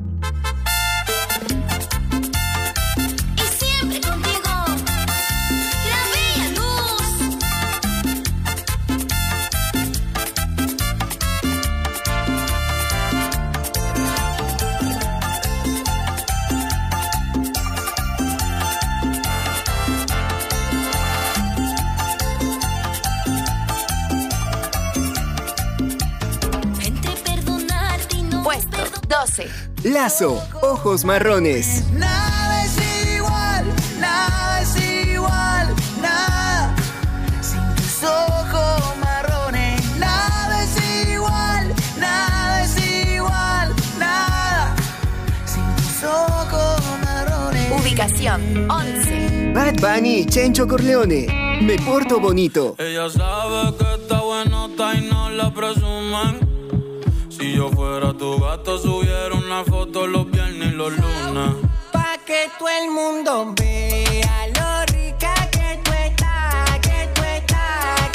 12. 29.09 29.49
Lazo, 29.85 30.39
ojos 30.61 31.03
marrones. 31.03 31.83
Nada 31.93 32.63
es 32.63 33.15
igual, 33.15 33.65
nada 33.99 34.61
es 34.61 34.75
igual, 35.11 35.75
nada. 35.99 36.75
Sin 37.41 37.75
tus 37.75 38.03
ojos 38.03 38.97
marrones, 39.01 39.81
nada 39.97 40.63
es 40.63 41.09
igual, 41.11 41.73
nada 41.99 42.63
es 42.63 42.77
igual, 43.15 43.75
nada. 43.97 44.75
Sin 45.45 45.75
tus 45.77 46.03
ojos 46.03 46.79
marrones. 47.03 47.81
Ubicación 47.81 48.69
11. 48.69 49.53
Bad 49.55 49.79
Bunny, 49.81 50.27
Chencho 50.27 50.67
Corleone. 50.67 51.59
Me 51.63 51.77
porto 51.79 52.19
bonito. 52.19 52.75
Ella 52.77 53.09
sabe 53.09 53.75
que 53.75 54.03
está 54.03 54.21
buenota 54.21 54.93
y 54.93 55.01
no 55.09 55.31
la 55.31 55.51
presuman. 55.51 56.48
Si 57.59 57.65
yo 57.65 57.69
fuera 57.71 58.13
tu 58.13 58.39
gato, 58.39 58.79
subiera 58.79 59.35
una 59.35 59.65
foto 59.65 60.07
los 60.07 60.31
viernes 60.31 60.71
y 60.71 60.75
los 60.77 60.93
lunes. 60.93 61.55
Pa' 61.91 62.17
que 62.25 62.49
todo 62.57 62.69
el 62.69 62.89
mundo 62.89 63.53
vea 63.53 64.47
lo 64.47 64.85
rica 64.93 65.33
que 65.51 65.77
tú 65.83 65.91
estás, 65.91 66.79
que 66.79 67.09
tú 67.13 67.21
estás. 67.21 68.11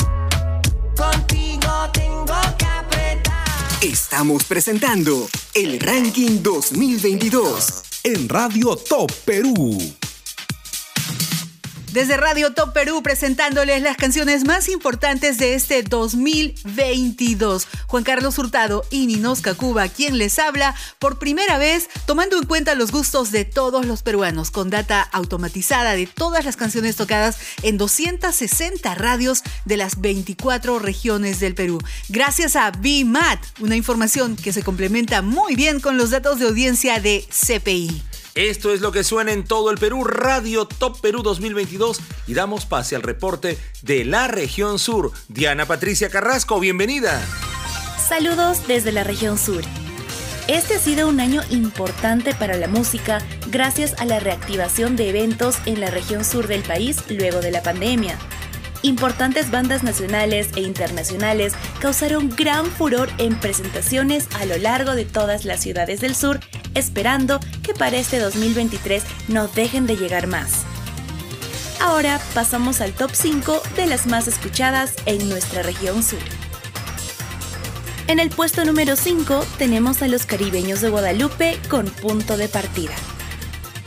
Contigo 0.97 1.91
tengo 1.93 2.41
que 2.57 2.65
apretar. 2.65 3.45
Estamos 3.83 4.45
presentando 4.45 5.29
el 5.53 5.79
Ranking 5.79 6.43
2022 6.43 7.83
en 8.05 8.31
Radio 8.31 8.77
Top 8.77 9.13
Perú. 9.27 9.77
Desde 11.95 12.17
Radio 12.17 12.53
Top 12.53 12.73
Perú 12.73 13.05
presentándoles 13.05 13.81
las 13.81 13.97
canciones 13.97 14.43
más 14.43 14.69
importantes 14.69 15.39
de 15.39 15.55
este 15.55 15.85
2022. 15.85 17.69
Juan 17.87 18.03
Carlos 18.03 18.37
Hurtado 18.37 18.85
y 18.91 19.07
Ninosca 19.07 19.55
Cuba, 19.55 19.87
quien 19.87 20.19
les 20.19 20.41
habla 20.41 20.75
por 20.99 21.21
primera 21.21 21.57
vez, 21.57 21.89
tomando 22.05 22.37
en 22.37 22.47
cuenta 22.47 22.75
los 22.75 22.91
gustos 22.91 23.31
de 23.31 23.45
todos 23.45 23.87
los 23.87 24.03
peruanos, 24.03 24.51
con 24.51 24.71
data 24.71 25.03
automatizada 25.03 25.95
de 25.95 26.09
todas 26.09 26.45
las 26.45 26.57
canciones 26.57 26.97
tocadas 26.97 27.39
en 27.63 27.79
260 27.79 28.93
radios 28.97 29.45
de 29.65 29.77
las 29.77 30.01
24 30.01 30.81
regiones 30.81 31.39
del 31.39 31.55
Perú. 31.55 31.79
Gracias 32.09 32.57
a 32.57 32.73
BMAT, 32.73 33.39
una 33.61 33.77
información 33.77 34.35
que 34.35 34.53
se 34.53 34.65
complementa 34.65 35.23
muy 35.23 35.55
bien 35.55 35.79
con 35.79 35.97
los 35.97 36.11
datos 36.11 36.41
de 36.41 36.47
audiencia 36.47 36.99
de 36.99 37.25
CPI. 37.31 38.03
Esto 38.35 38.75
es 38.75 38.81
lo 38.81 38.91
que 38.91 39.05
suena 39.05 39.31
en 39.31 39.45
todo 39.45 39.71
el 39.71 39.79
Perú, 39.79 40.03
Radio 40.03 40.65
Top 40.65 41.01
Perú 41.01 41.23
2022 41.23 42.01
y 42.27 42.35
damos 42.35 42.67
pase 42.67 42.97
al 42.97 43.03
reporte 43.03 43.57
de 43.83 44.05
la 44.05 44.27
región 44.27 44.81
sur. 44.81 45.13
Diana 45.29 45.67
Patricia 45.67 46.11
Carrasco, 46.11 46.59
bienvenida. 46.59 47.23
Saludos 48.09 48.67
desde 48.67 48.91
la 48.91 49.05
región 49.05 49.39
sur. 49.39 49.63
Este 50.49 50.75
ha 50.75 50.79
sido 50.81 51.09
un 51.09 51.21
año 51.21 51.43
importante 51.51 52.35
para 52.35 52.57
la 52.57 52.67
música 52.67 53.23
gracias 53.51 53.95
a 54.01 54.05
la 54.05 54.19
reactivación 54.19 54.97
de 54.97 55.11
eventos 55.11 55.59
en 55.65 55.81
la 55.81 55.93
región 55.93 56.25
sur 56.25 56.49
del 56.49 56.65
país 56.65 57.05
luego 57.09 57.41
de 57.41 57.53
la 57.53 57.63
pandemia. 57.63 58.19
Importantes 58.85 59.51
bandas 59.51 59.83
nacionales 59.83 60.51
e 60.57 60.61
internacionales 60.61 61.55
causaron 61.81 62.29
gran 62.29 62.67
furor 62.67 63.09
en 63.17 63.41
presentaciones 63.41 64.29
a 64.39 64.45
lo 64.45 64.59
largo 64.59 64.95
de 64.95 65.07
todas 65.07 65.47
las 65.47 65.61
ciudades 65.61 66.03
del 66.03 66.15
sur, 66.15 66.39
esperando 66.75 67.41
que 67.63 67.73
para 67.73 67.97
este 67.97 68.19
2023 68.19 69.03
no 69.29 69.49
dejen 69.49 69.87
de 69.87 69.97
llegar 69.97 70.27
más. 70.27 70.65
Ahora 71.81 72.21
pasamos 72.35 72.83
al 72.83 72.93
top 72.93 73.13
5 73.15 73.63
de 73.75 73.87
las 73.87 74.07
más 74.07 74.29
escuchadas 74.29 74.93
en 75.07 75.31
nuestra 75.31 75.63
región 75.63 76.03
sur. 76.03 76.19
En 78.07 78.19
el 78.21 78.29
puesto 78.29 78.67
número 78.67 78.97
5 78.97 79.47
tenemos 79.57 80.03
a 80.03 80.09
los 80.09 80.27
caribeños 80.27 80.83
de 80.83 80.91
Guadalupe 80.91 81.59
con 81.71 81.87
punto 81.87 82.37
de 82.37 82.49
partida. 82.49 82.93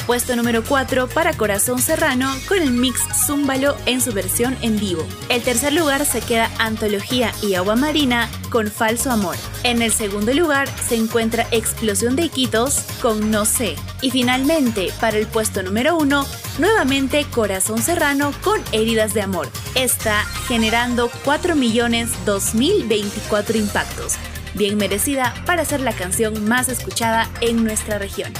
Puesto 0.07 0.37
número 0.37 0.63
4 0.63 1.09
para 1.09 1.33
Corazón 1.33 1.81
Serrano 1.81 2.33
con 2.47 2.59
el 2.59 2.71
mix 2.71 3.01
Zúmbalo 3.25 3.75
en 3.85 3.99
su 3.99 4.13
versión 4.13 4.55
en 4.61 4.79
vivo. 4.79 5.05
El 5.27 5.41
tercer 5.41 5.73
lugar 5.73 6.05
se 6.05 6.21
queda 6.21 6.49
Antología 6.59 7.33
y 7.43 7.55
Agua 7.55 7.75
Marina 7.75 8.29
con 8.49 8.71
Falso 8.71 9.11
Amor. 9.11 9.35
En 9.63 9.81
el 9.81 9.91
segundo 9.91 10.33
lugar 10.33 10.69
se 10.87 10.95
encuentra 10.95 11.45
Explosión 11.51 12.15
de 12.15 12.23
Iquitos 12.23 12.85
con 13.01 13.31
No 13.31 13.43
sé. 13.43 13.75
Y 14.01 14.09
finalmente, 14.09 14.93
para 15.01 15.17
el 15.17 15.27
puesto 15.27 15.61
número 15.61 15.97
1, 15.97 16.25
nuevamente 16.57 17.25
Corazón 17.25 17.81
Serrano 17.81 18.31
con 18.45 18.61
Heridas 18.71 19.13
de 19.13 19.23
Amor. 19.23 19.49
Está 19.75 20.23
generando 20.47 21.11
4 21.25 21.57
millones 21.57 22.11
2024 22.25 23.57
impactos. 23.57 24.15
Bien 24.53 24.77
merecida 24.77 25.33
para 25.45 25.65
ser 25.65 25.81
la 25.81 25.91
canción 25.91 26.47
más 26.47 26.69
escuchada 26.69 27.29
en 27.41 27.65
nuestra 27.65 27.99
región. 27.99 28.31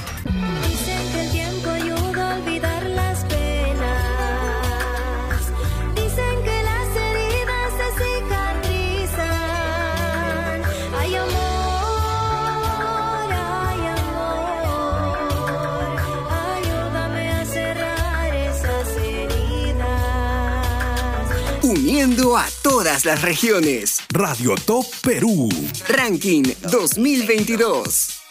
Uniendo 21.67 22.37
a 22.37 22.47
todas 22.63 23.03
las 23.03 23.21
regiones. 23.23 23.97
Radio 24.13 24.55
Top 24.55 24.85
Perú. 25.01 25.49
Ranking 25.89 26.43
2022. 26.71 28.21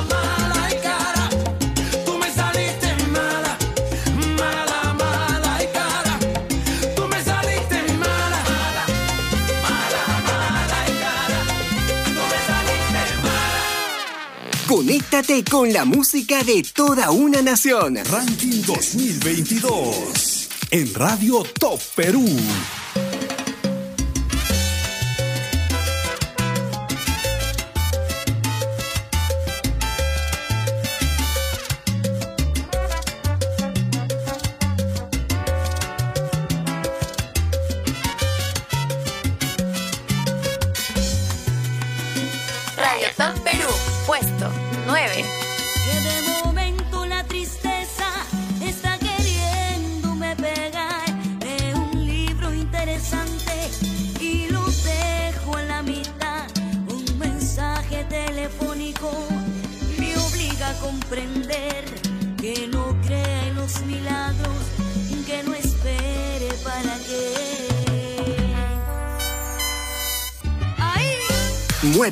Conéctate 14.75 15.45
con 15.45 15.71
la 15.71 15.85
música 15.85 16.43
de 16.43 16.61
toda 16.61 17.09
una 17.09 17.41
nación. 17.41 17.95
Ranking 18.11 18.61
2022. 18.63 20.49
En 20.69 20.93
Radio 20.93 21.43
Top 21.57 21.79
Perú. 21.95 22.25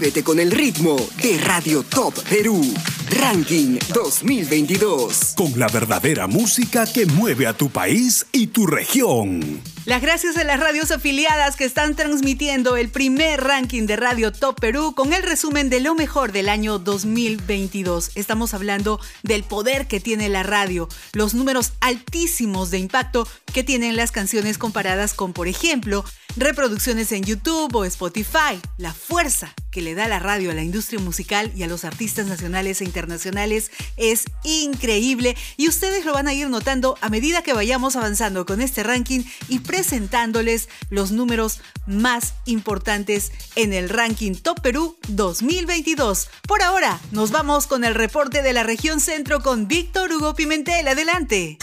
Muévete 0.03 0.23
con 0.25 0.37
el 0.41 0.51
ritmo 0.51 0.97
de 1.21 1.37
Radio 1.37 1.81
Top 1.81 2.13
Perú. 2.27 2.61
Ranking 3.09 3.79
2022. 3.93 5.33
Con 5.37 5.57
la 5.57 5.69
verdadera 5.69 6.27
música 6.27 6.85
que 6.85 7.05
mueve 7.05 7.47
a 7.47 7.53
tu 7.53 7.69
país 7.69 8.25
y 8.33 8.47
tu 8.47 8.67
región. 8.67 9.61
Las 9.85 10.01
gracias 10.01 10.37
a 10.37 10.43
las 10.45 10.59
radios 10.59 10.91
afiliadas 10.91 11.57
que 11.57 11.65
están 11.65 11.95
transmitiendo 11.95 12.77
el 12.77 12.89
primer 12.89 13.43
ranking 13.43 13.85
de 13.85 13.97
Radio 13.97 14.31
Top 14.31 14.59
Perú 14.59 14.93
con 14.95 15.13
el 15.13 15.23
resumen 15.23 15.69
de 15.69 15.81
lo 15.81 15.93
mejor 15.93 16.31
del 16.31 16.47
año 16.47 16.79
2022. 16.79 18.11
Estamos 18.15 18.53
hablando 18.53 18.99
del 19.23 19.43
poder 19.43 19.87
que 19.87 19.99
tiene 19.99 20.29
la 20.29 20.43
radio, 20.43 20.87
los 21.11 21.33
números 21.33 21.73
altísimos 21.81 22.71
de 22.71 22.79
impacto 22.79 23.27
que 23.53 23.63
tienen 23.63 23.95
las 23.95 24.11
canciones 24.11 24.57
comparadas 24.57 25.13
con, 25.13 25.31
por 25.31 25.47
ejemplo, 25.47 26.03
reproducciones 26.35 27.11
en 27.11 27.23
YouTube 27.23 27.75
o 27.75 27.85
Spotify, 27.85 28.59
la 28.77 28.93
fuerza 28.93 29.53
que 29.71 29.81
le 29.81 29.95
da 29.95 30.07
la 30.07 30.19
radio 30.19 30.51
a 30.51 30.53
la 30.53 30.63
industria 30.63 30.99
musical 30.99 31.51
y 31.55 31.63
a 31.63 31.67
los 31.67 31.85
artistas 31.85 32.25
nacionales 32.27 32.81
e 32.81 32.85
internacionales 32.85 33.71
es 33.97 34.25
increíble 34.43 35.37
y 35.57 35.67
ustedes 35.67 36.05
lo 36.05 36.13
van 36.13 36.27
a 36.27 36.33
ir 36.33 36.49
notando 36.49 36.97
a 37.01 37.09
medida 37.09 37.43
que 37.43 37.53
vayamos 37.53 37.95
avanzando 37.95 38.45
con 38.45 38.61
este 38.61 38.83
ranking 38.83 39.21
y 39.47 39.59
presentándoles 39.59 40.69
los 40.89 41.11
números 41.11 41.61
más 41.85 42.33
importantes 42.45 43.31
en 43.55 43.73
el 43.73 43.89
ranking 43.89 44.33
Top 44.33 44.61
Perú 44.61 44.97
2022. 45.09 46.29
Por 46.47 46.63
ahora, 46.63 46.99
nos 47.11 47.31
vamos 47.31 47.67
con 47.67 47.83
el 47.83 47.93
reporte 47.93 48.41
de 48.41 48.53
la 48.53 48.63
región 48.63 48.99
centro 48.99 49.41
con 49.41 49.67
Víctor 49.67 50.11
Hugo 50.11 50.33
Pimentel. 50.33 50.87
Adelante. 50.87 51.57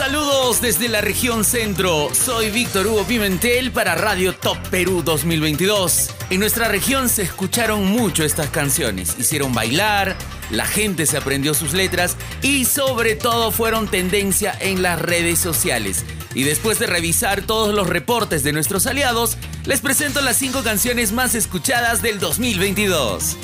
Saludos 0.00 0.62
desde 0.62 0.88
la 0.88 1.02
región 1.02 1.44
centro. 1.44 2.08
Soy 2.14 2.48
Víctor 2.50 2.86
Hugo 2.86 3.04
Pimentel 3.04 3.70
para 3.70 3.94
Radio 3.94 4.34
Top 4.34 4.56
Perú 4.70 5.02
2022. 5.04 6.08
En 6.30 6.40
nuestra 6.40 6.68
región 6.68 7.10
se 7.10 7.20
escucharon 7.20 7.84
mucho 7.84 8.24
estas 8.24 8.48
canciones. 8.48 9.14
Hicieron 9.18 9.52
bailar, 9.52 10.16
la 10.50 10.64
gente 10.64 11.04
se 11.04 11.18
aprendió 11.18 11.52
sus 11.52 11.74
letras 11.74 12.16
y 12.40 12.64
sobre 12.64 13.14
todo 13.14 13.50
fueron 13.50 13.88
tendencia 13.88 14.56
en 14.58 14.80
las 14.80 14.98
redes 14.98 15.38
sociales. 15.38 16.06
Y 16.34 16.44
después 16.44 16.78
de 16.78 16.86
revisar 16.86 17.42
todos 17.42 17.74
los 17.74 17.86
reportes 17.86 18.42
de 18.42 18.52
nuestros 18.52 18.86
aliados, 18.86 19.36
les 19.66 19.82
presento 19.82 20.22
las 20.22 20.38
5 20.38 20.62
canciones 20.62 21.12
más 21.12 21.34
escuchadas 21.34 22.00
del 22.00 22.18
2022. 22.20 23.36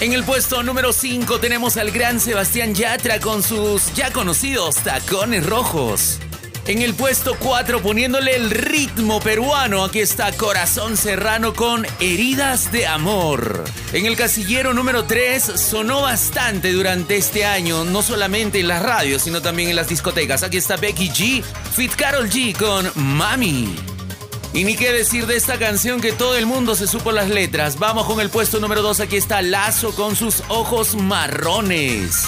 En 0.00 0.14
el 0.14 0.24
puesto 0.24 0.62
número 0.62 0.94
5 0.94 1.40
tenemos 1.40 1.76
al 1.76 1.90
gran 1.90 2.20
Sebastián 2.20 2.74
Yatra 2.74 3.20
con 3.20 3.42
sus 3.42 3.92
ya 3.92 4.10
conocidos 4.10 4.76
tacones 4.76 5.44
rojos. 5.44 6.18
En 6.66 6.80
el 6.80 6.94
puesto 6.94 7.36
4 7.38 7.82
poniéndole 7.82 8.34
el 8.34 8.50
ritmo 8.50 9.20
peruano, 9.20 9.84
aquí 9.84 10.00
está 10.00 10.32
Corazón 10.32 10.96
Serrano 10.96 11.52
con 11.52 11.86
Heridas 12.00 12.72
de 12.72 12.86
Amor. 12.86 13.62
En 13.92 14.06
el 14.06 14.16
casillero 14.16 14.72
número 14.72 15.04
3 15.04 15.42
sonó 15.42 16.00
bastante 16.00 16.72
durante 16.72 17.18
este 17.18 17.44
año, 17.44 17.84
no 17.84 18.00
solamente 18.00 18.58
en 18.58 18.68
las 18.68 18.82
radios, 18.82 19.20
sino 19.20 19.42
también 19.42 19.68
en 19.68 19.76
las 19.76 19.88
discotecas. 19.88 20.42
Aquí 20.42 20.56
está 20.56 20.78
Becky 20.78 21.10
G, 21.10 21.44
Fit 21.74 21.94
Carol 21.94 22.30
G 22.30 22.56
con 22.56 22.90
Mami. 22.94 23.89
Y 24.52 24.64
ni 24.64 24.74
qué 24.74 24.92
decir 24.92 25.26
de 25.26 25.36
esta 25.36 25.58
canción 25.58 26.00
que 26.00 26.12
todo 26.12 26.36
el 26.36 26.44
mundo 26.44 26.74
se 26.74 26.88
supo 26.88 27.12
las 27.12 27.28
letras. 27.28 27.78
Vamos 27.78 28.06
con 28.06 28.20
el 28.20 28.30
puesto 28.30 28.58
número 28.58 28.82
2, 28.82 29.00
aquí 29.00 29.16
está 29.16 29.42
Lazo 29.42 29.94
con 29.94 30.16
sus 30.16 30.42
ojos 30.48 30.96
marrones. 30.96 32.24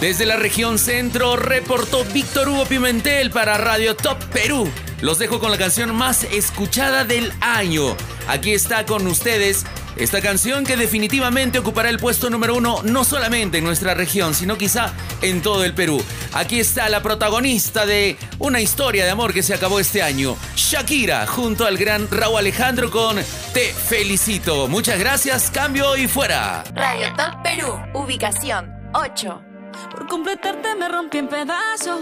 Desde 0.00 0.24
la 0.24 0.36
región 0.36 0.78
centro 0.78 1.36
reportó 1.36 2.04
Víctor 2.04 2.48
Hugo 2.48 2.64
Pimentel 2.64 3.30
para 3.30 3.58
Radio 3.58 3.94
Top 3.96 4.22
Perú. 4.32 4.70
Los 5.02 5.18
dejo 5.18 5.38
con 5.38 5.50
la 5.50 5.58
canción 5.58 5.94
más 5.94 6.24
escuchada 6.24 7.04
del 7.04 7.30
año. 7.40 7.96
Aquí 8.28 8.54
está 8.54 8.86
con 8.86 9.06
ustedes 9.06 9.66
esta 9.96 10.20
canción 10.20 10.64
que 10.64 10.76
definitivamente 10.76 11.58
ocupará 11.58 11.88
el 11.88 11.98
puesto 11.98 12.30
número 12.30 12.54
uno 12.54 12.80
no 12.84 13.04
solamente 13.04 13.58
en 13.58 13.64
nuestra 13.64 13.94
región, 13.94 14.34
sino 14.34 14.58
quizá 14.58 14.92
en 15.22 15.42
todo 15.42 15.64
el 15.64 15.74
Perú. 15.74 16.02
Aquí 16.32 16.60
está 16.60 16.88
la 16.88 17.02
protagonista 17.02 17.86
de 17.86 18.16
una 18.38 18.60
historia 18.60 19.04
de 19.04 19.10
amor 19.10 19.32
que 19.32 19.42
se 19.42 19.54
acabó 19.54 19.80
este 19.80 20.02
año, 20.02 20.36
Shakira, 20.54 21.26
junto 21.26 21.66
al 21.66 21.78
gran 21.78 22.08
Raúl 22.10 22.38
Alejandro 22.38 22.90
con 22.90 23.16
Te 23.52 23.72
felicito. 23.72 24.68
Muchas 24.68 24.98
gracias, 24.98 25.50
cambio 25.50 25.96
y 25.96 26.08
fuera. 26.08 26.64
Radio 26.74 27.12
Top 27.16 27.42
Perú, 27.42 27.74
ubicación 27.94 28.72
8. 28.92 29.42
Por 29.90 30.06
completarte 30.06 30.74
me 30.74 30.88
rompí 30.88 31.18
en 31.18 31.28
pedazos. 31.28 32.00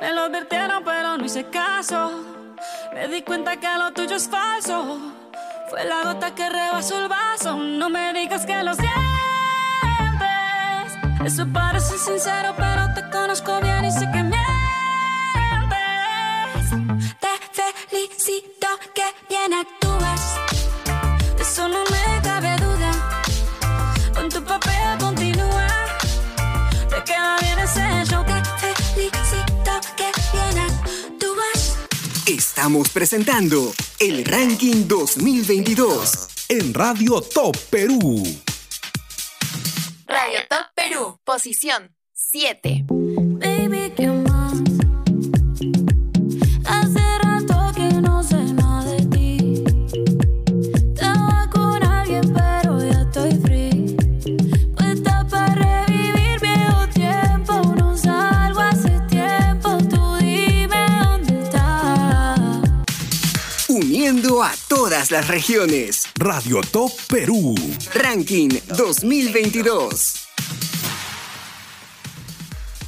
Me 0.00 0.12
lo 0.12 0.22
advirtieron, 0.22 0.84
pero 0.84 1.16
no 1.16 1.24
hice 1.24 1.44
caso. 1.44 2.22
Me 2.94 3.08
di 3.08 3.22
cuenta 3.22 3.58
que 3.58 3.68
lo 3.78 3.92
tuyo 3.92 4.16
es 4.16 4.28
falso. 4.28 5.17
Fue 5.70 5.84
la 5.84 6.02
gota 6.02 6.34
que 6.34 6.48
rebasó 6.48 6.98
el 7.02 7.08
vaso. 7.08 7.56
No 7.56 7.90
me 7.90 8.12
digas 8.14 8.46
que 8.46 8.62
lo 8.62 8.72
sientes. 8.74 8.96
Eso 11.24 11.46
parece 11.52 11.98
sincero, 11.98 12.54
pero 12.56 12.94
te 12.94 13.02
conozco 13.10 13.60
bien 13.60 13.84
y 13.84 13.92
sé 13.92 14.10
que 14.10 14.22
Estamos 32.58 32.88
presentando 32.88 33.72
el 34.00 34.24
Ranking 34.24 34.88
2022 34.88 36.28
en 36.48 36.74
Radio 36.74 37.20
Top 37.20 37.56
Perú. 37.70 38.20
Radio 40.08 40.40
Top 40.50 40.66
Perú, 40.74 41.20
posición 41.22 41.94
7. 42.14 42.84
Baby, 42.88 43.92
todas 64.66 65.10
las 65.10 65.28
regiones. 65.28 66.04
Radio 66.16 66.60
Top 66.60 66.90
Perú. 67.08 67.54
Ranking 67.94 68.48
2022. 68.76 70.28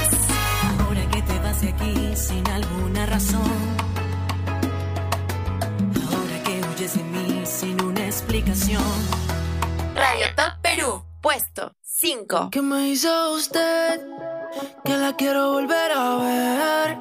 Ahora 0.80 1.10
que 1.10 1.22
te 1.22 1.40
vas 1.40 1.62
de 1.62 1.70
aquí 1.70 2.14
sin 2.16 2.48
alguna 2.50 3.06
razón. 3.06 3.93
Huyes 6.84 6.98
de 6.98 7.04
mí 7.04 7.46
sin 7.46 7.82
una 7.82 8.06
explicación. 8.06 8.84
Radio 9.96 10.26
Top 10.36 10.60
Perú, 10.62 11.06
puesto 11.22 11.74
5. 11.82 12.50
¿Qué 12.52 12.62
me 12.62 12.90
hizo 12.90 13.32
usted? 13.36 14.02
Que 14.84 14.98
la 14.98 15.16
quiero 15.16 15.54
volver 15.54 15.92
a 15.94 16.18
ver 16.18 16.98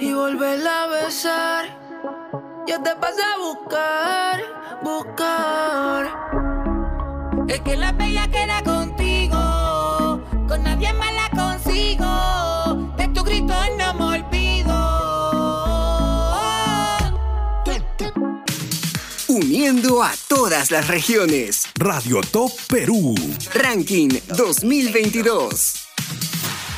y 0.00 0.12
volverla 0.12 0.82
a 0.82 0.86
besar. 0.88 1.66
Yo 2.66 2.82
te 2.82 2.96
pasé 2.96 3.22
a 3.22 3.38
buscar, 3.38 4.42
buscar. 4.82 6.08
Es 7.46 7.60
que 7.60 7.76
la 7.76 7.92
bella 7.92 8.26
queda 8.26 8.64
contigo, 8.64 10.24
con 10.48 10.64
nadie 10.64 10.92
más 10.94 11.07
Uniendo 19.58 20.04
a 20.04 20.14
todas 20.28 20.70
las 20.70 20.86
regiones. 20.86 21.64
Radio 21.74 22.20
Top 22.20 22.52
Perú. 22.68 23.16
Ranking 23.54 24.08
2022. 24.36 25.88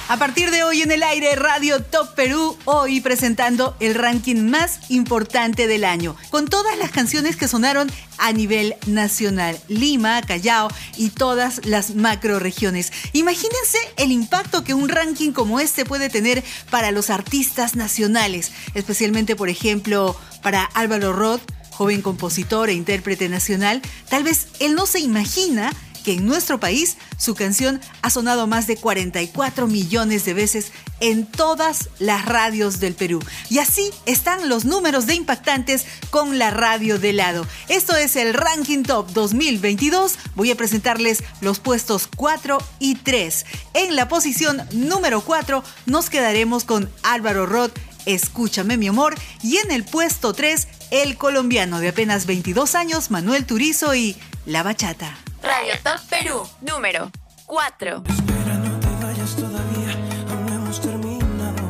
A 0.09 0.17
partir 0.17 0.51
de 0.51 0.63
hoy 0.63 0.81
en 0.81 0.91
el 0.91 1.03
aire 1.03 1.37
Radio 1.37 1.83
Top 1.83 2.15
Perú, 2.15 2.57
hoy 2.65 3.03
presentando 3.03 3.77
el 3.81 3.95
ranking 3.95 4.49
más 4.49 4.81
importante 4.89 5.67
del 5.67 5.85
año, 5.85 6.17
con 6.31 6.49
todas 6.49 6.79
las 6.79 6.91
canciones 6.91 7.37
que 7.37 7.49
sonaron 7.49 7.93
a 8.17 8.33
nivel 8.33 8.75
nacional, 8.87 9.61
Lima, 9.69 10.23
Callao 10.23 10.69
y 10.97 11.11
todas 11.11 11.67
las 11.67 11.95
macro 11.95 12.39
regiones. 12.39 12.95
Imagínense 13.13 13.79
el 13.99 14.11
impacto 14.11 14.65
que 14.65 14.73
un 14.73 14.89
ranking 14.89 15.33
como 15.33 15.61
este 15.61 15.85
puede 15.85 16.09
tener 16.09 16.43
para 16.71 16.93
los 16.93 17.11
artistas 17.11 17.77
nacionales, 17.77 18.53
especialmente 18.73 19.37
por 19.37 19.51
ejemplo 19.51 20.17
para 20.43 20.65
Álvaro 20.65 21.13
Roth, 21.13 21.43
joven 21.81 22.03
compositor 22.03 22.69
e 22.69 22.75
intérprete 22.75 23.31
nacional, 23.31 23.81
tal 24.11 24.23
vez 24.23 24.49
él 24.59 24.75
no 24.75 24.85
se 24.85 25.01
imagina 25.01 25.73
que 26.05 26.13
en 26.13 26.27
nuestro 26.27 26.61
país 26.61 26.99
su 27.17 27.35
canción 27.35 27.81
ha 28.03 28.11
sonado 28.11 28.47
más 28.47 28.67
de 28.67 28.77
44 28.77 29.67
millones 29.67 30.27
de 30.27 30.35
veces 30.35 30.73
en 31.01 31.25
todas 31.25 31.89
las 31.99 32.27
radios 32.27 32.81
del 32.81 32.93
Perú. 32.93 33.21
Y 33.49 33.61
así 33.61 33.91
están 34.05 34.51
los 34.51 34.67
números 34.67 35.07
de 35.07 35.15
impactantes 35.15 35.87
con 36.11 36.39
la 36.39 36.51
radio 36.51 36.99
de 36.99 37.15
lado. 37.15 37.47
Esto 37.69 37.97
es 37.97 38.15
el 38.17 38.35
Ranking 38.35 38.83
Top 38.83 39.11
2022. 39.13 40.17
Voy 40.35 40.51
a 40.51 40.57
presentarles 40.57 41.25
los 41.41 41.61
puestos 41.61 42.11
4 42.15 42.59
y 42.79 42.97
3. 42.97 43.47
En 43.73 43.97
la 43.97 44.07
posición 44.07 44.61
número 44.73 45.23
4 45.23 45.65
nos 45.87 46.11
quedaremos 46.11 46.65
con 46.65 46.91
Álvaro 47.03 47.47
Roth, 47.47 47.73
Escúchame 48.07 48.77
mi 48.77 48.89
amor. 48.89 49.15
Y 49.43 49.59
en 49.59 49.71
el 49.71 49.85
puesto 49.85 50.33
3, 50.33 50.69
el 50.91 51.17
colombiano 51.17 51.81
de 51.81 51.89
apenas 51.89 52.27
22 52.27 52.75
años, 52.75 53.11
Manuel 53.11 53.47
Turizo 53.47 53.95
y 53.95 54.17
La 54.47 54.63
Bachata. 54.63 55.17
Radio 55.43 55.73
Top 55.83 56.01
Perú, 56.09 56.43
número 56.61 57.11
4. 57.47 58.03
Espera, 58.09 58.55
no 58.59 58.81
te 58.81 59.05
vayas 59.05 59.37
todavía, 59.37 59.93
aún 60.31 60.47
no 60.47 60.55
hemos 60.55 60.81
terminado. 60.81 61.63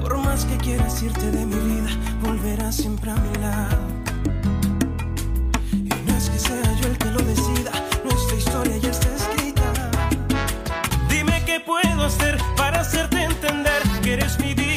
Por 0.00 0.18
más 0.18 0.44
que 0.44 0.56
quieras 0.58 1.02
irte 1.02 1.30
de 1.30 1.46
mi 1.46 1.56
vida, 1.56 1.90
volverás 2.22 2.76
siempre 2.76 3.10
a 3.10 3.14
mi 3.14 3.38
lado. 3.38 3.78
Y 5.72 5.88
no 5.88 6.16
es 6.16 6.28
que 6.28 6.38
sea 6.38 6.74
yo 6.80 6.88
el 6.88 6.98
que 6.98 7.06
lo 7.06 7.20
decida, 7.20 7.72
nuestra 8.04 8.36
historia 8.36 8.76
ya 8.76 8.90
está 8.90 9.08
escrita. 9.16 9.62
Dime 11.08 11.42
qué 11.46 11.60
puedo 11.60 12.04
hacer 12.04 12.38
para 12.56 12.80
hacerte 12.80 13.22
entender 13.22 13.82
que 14.02 14.12
eres 14.14 14.38
mi 14.38 14.54
vida 14.54 14.69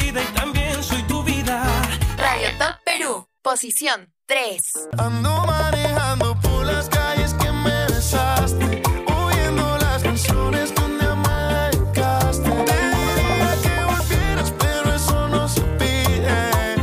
posición 3.44 4.10
3. 4.24 4.62
Ando 4.96 5.44
manejando 5.44 6.34
por 6.40 6.64
las 6.64 6.88
calles 6.88 7.34
que 7.34 7.52
me 7.52 7.86
besaste, 7.94 8.82
oyendo 9.06 9.76
las 9.78 10.02
canciones 10.02 10.74
día 10.74 11.14
me 11.14 11.38
dedicaste. 11.52 12.50
Te 12.50 12.76
diría 12.88 13.54
que 13.62 13.84
volvieras, 13.84 14.50
pero 14.58 14.94
eso 14.94 15.28
no 15.28 15.46
se 15.46 15.60
pide. 15.60 16.76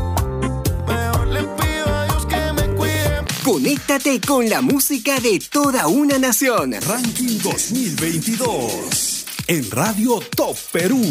Mejor 0.87 1.27
le 1.29 1.41
pido 1.41 1.95
a 1.95 2.05
Dios 2.05 2.25
que 2.27 2.53
me 2.53 2.67
cuide. 2.75 3.25
Conéctate 3.43 4.21
con 4.21 4.47
la 4.47 4.61
música 4.61 5.19
de 5.19 5.39
toda 5.39 5.87
una 5.87 6.19
nación. 6.19 6.73
Ranking 6.79 7.39
2022 7.39 9.25
en 9.47 9.71
Radio 9.71 10.19
Top 10.35 10.55
Perú. 10.71 11.01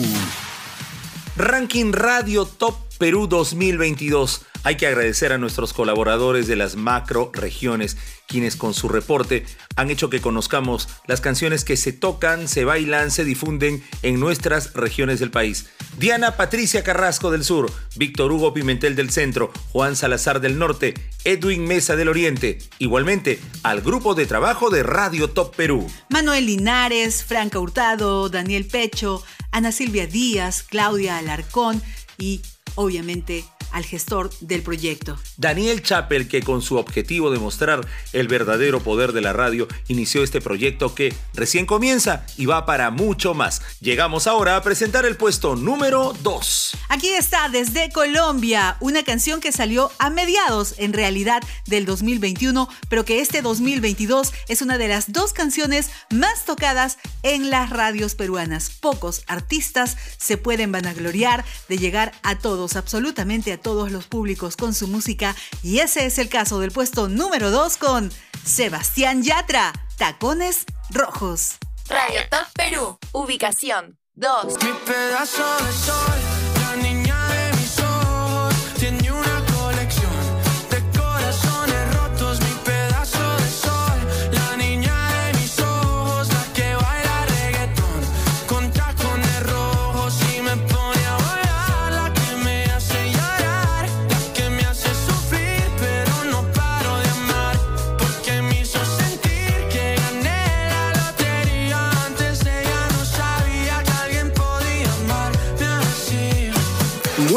Ranking 1.37 1.93
Radio 1.93 2.45
Top 2.45 2.77
Perú 2.99 3.27
2022. 3.27 4.43
Hay 4.63 4.77
que 4.77 4.87
agradecer 4.87 5.33
a 5.33 5.39
nuestros 5.39 5.73
colaboradores 5.73 6.47
de 6.47 6.55
las 6.55 6.77
macro 6.77 7.31
regiones, 7.33 7.97
quienes 8.27 8.57
con 8.57 8.75
su 8.75 8.91
reporte 8.91 9.47
han 9.75 9.91
hecho 9.91 10.11
que 10.11 10.21
conozcamos 10.21 10.89
las 11.07 11.23
canciones 11.23 11.65
que 11.65 11.79
se 11.79 11.93
tocan, 11.93 12.47
se 12.47 12.67
bailan, 12.67 13.11
se 13.11 13.25
difunden 13.25 13.83
en 14.03 14.21
nuestras 14.21 14.75
regiones 14.75 15.19
del 15.19 15.31
país. 15.31 15.67
Diana 15.99 16.37
Patricia 16.37 16.85
Carrasco 16.85 17.31
del 17.31 17.43
Sur, 17.43 17.73
Víctor 17.97 18.33
Hugo 18.33 18.53
Pimentel 18.53 18.97
del 18.97 19.11
Centro, 19.11 19.51
Juan 19.71 19.97
Salazar 19.97 20.41
del 20.43 20.59
Norte, 20.59 20.93
Edwin 21.25 21.65
Mesa 21.65 21.97
del 21.97 22.09
Oriente. 22.09 22.59
Igualmente 22.79 23.41
al 23.63 23.81
grupo 23.81 24.15
de 24.15 24.27
trabajo 24.27 24.69
de 24.69 24.83
Radio 24.83 25.31
Top 25.31 25.57
Perú. 25.57 25.87
Manuel 26.11 26.47
Linares, 26.47 27.25
Franca 27.25 27.59
Hurtado, 27.59 28.29
Daniel 28.29 28.67
Pecho, 28.67 29.25
Ana 29.53 29.73
Silvia 29.73 30.07
Díaz, 30.07 30.63
Claudia 30.63 31.17
Alarcón 31.17 31.83
y 32.19 32.43
obviamente 32.75 33.45
al 33.73 33.85
gestor 33.85 34.31
del 34.41 34.63
proyecto. 34.63 35.19
Daniel 35.37 35.83
Chappell, 35.83 36.29
que 36.29 36.43
con 36.43 36.63
su 36.63 36.77
objetivo 36.77 37.31
de 37.31 37.39
mostrar 37.39 37.87
el 38.13 38.29
verdadero 38.29 38.81
poder 38.81 39.13
de 39.13 39.21
la 39.21 39.33
radio, 39.33 39.69
inició 39.89 40.23
este 40.23 40.41
proyecto 40.41 40.95
que 40.95 41.15
recién 41.35 41.67
comienza 41.67 42.25
y 42.37 42.47
va 42.47 42.67
para 42.67 42.91
mucho 42.91 43.35
más. 43.35 43.63
Llegamos 43.81 44.27
ahora 44.27 44.57
a 44.57 44.63
presentar 44.63 45.05
el 45.07 45.17
puesto 45.17 45.57
número 45.57 46.15
2. 46.23 46.77
Aquí 46.89 47.09
está 47.11 47.49
desde 47.49 47.91
Colombia, 47.91 48.77
una 48.81 49.03
canción 49.03 49.41
que 49.41 49.53
salió 49.53 49.91
a 49.99 50.11
mediados 50.11 50.75
en 50.79 50.93
realidad 50.93 51.43
del 51.67 51.85
2021, 51.87 52.69
pero 52.89 53.05
que 53.05 53.21
este 53.21 53.43
2022 53.43 54.33
es 54.49 54.63
una 54.63 54.79
de 54.79 54.89
las 54.89 55.13
dos 55.13 55.33
canciones 55.33 55.91
más 56.11 56.45
tocadas 56.45 56.99
en 57.23 57.51
las 57.51 57.71
radios 57.71 58.15
peruanas. 58.15 58.71
Pocos 58.71 59.23
artistas 59.27 59.97
se 60.19 60.37
pueden 60.37 60.73
vanagloriar 60.73 61.45
de 61.69 61.79
llegar 61.79 62.13
a 62.23 62.39
todos, 62.39 62.77
absolutamente 62.77 63.53
a 63.53 63.60
todos 63.61 63.93
los 63.93 64.07
públicos 64.07 64.57
con 64.57 64.75
su 64.75 64.89
música 64.89 65.37
y 65.63 65.79
ese 65.79 66.07
es 66.07 66.19
el 66.19 66.29
caso 66.29 66.59
del 66.59 66.71
puesto 66.71 67.09
número 67.09 67.51
2 67.51 67.77
con 67.77 68.11
Sebastián 68.45 69.23
Yatra, 69.23 69.73
Tacones 69.97 70.65
Rojos. 70.91 71.59
Radio 71.89 72.21
Top 72.31 72.47
Perú, 72.55 72.99
ubicación 73.13 73.99
2. 74.15 74.55
Mi 74.65 74.73
pedazo 74.85 75.43
de 75.65 75.73
sol, 75.73 76.50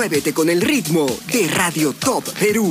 Muévete 0.04 0.34
con 0.34 0.50
el 0.50 0.60
ritmo 0.60 1.06
de 1.32 1.48
Radio 1.48 1.94
Top 1.94 2.26
Perú. 2.38 2.70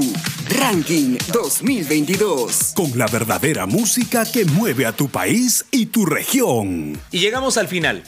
Ranking 0.50 1.16
2022. 1.32 2.74
Con 2.76 2.98
la 2.98 3.06
verdadera 3.06 3.64
música 3.64 4.30
que 4.30 4.44
mueve 4.44 4.84
a 4.84 4.92
tu 4.92 5.08
país 5.08 5.64
y 5.70 5.86
tu 5.86 6.04
región. 6.04 7.00
Y 7.10 7.20
llegamos 7.20 7.56
al 7.56 7.68
final. 7.68 8.02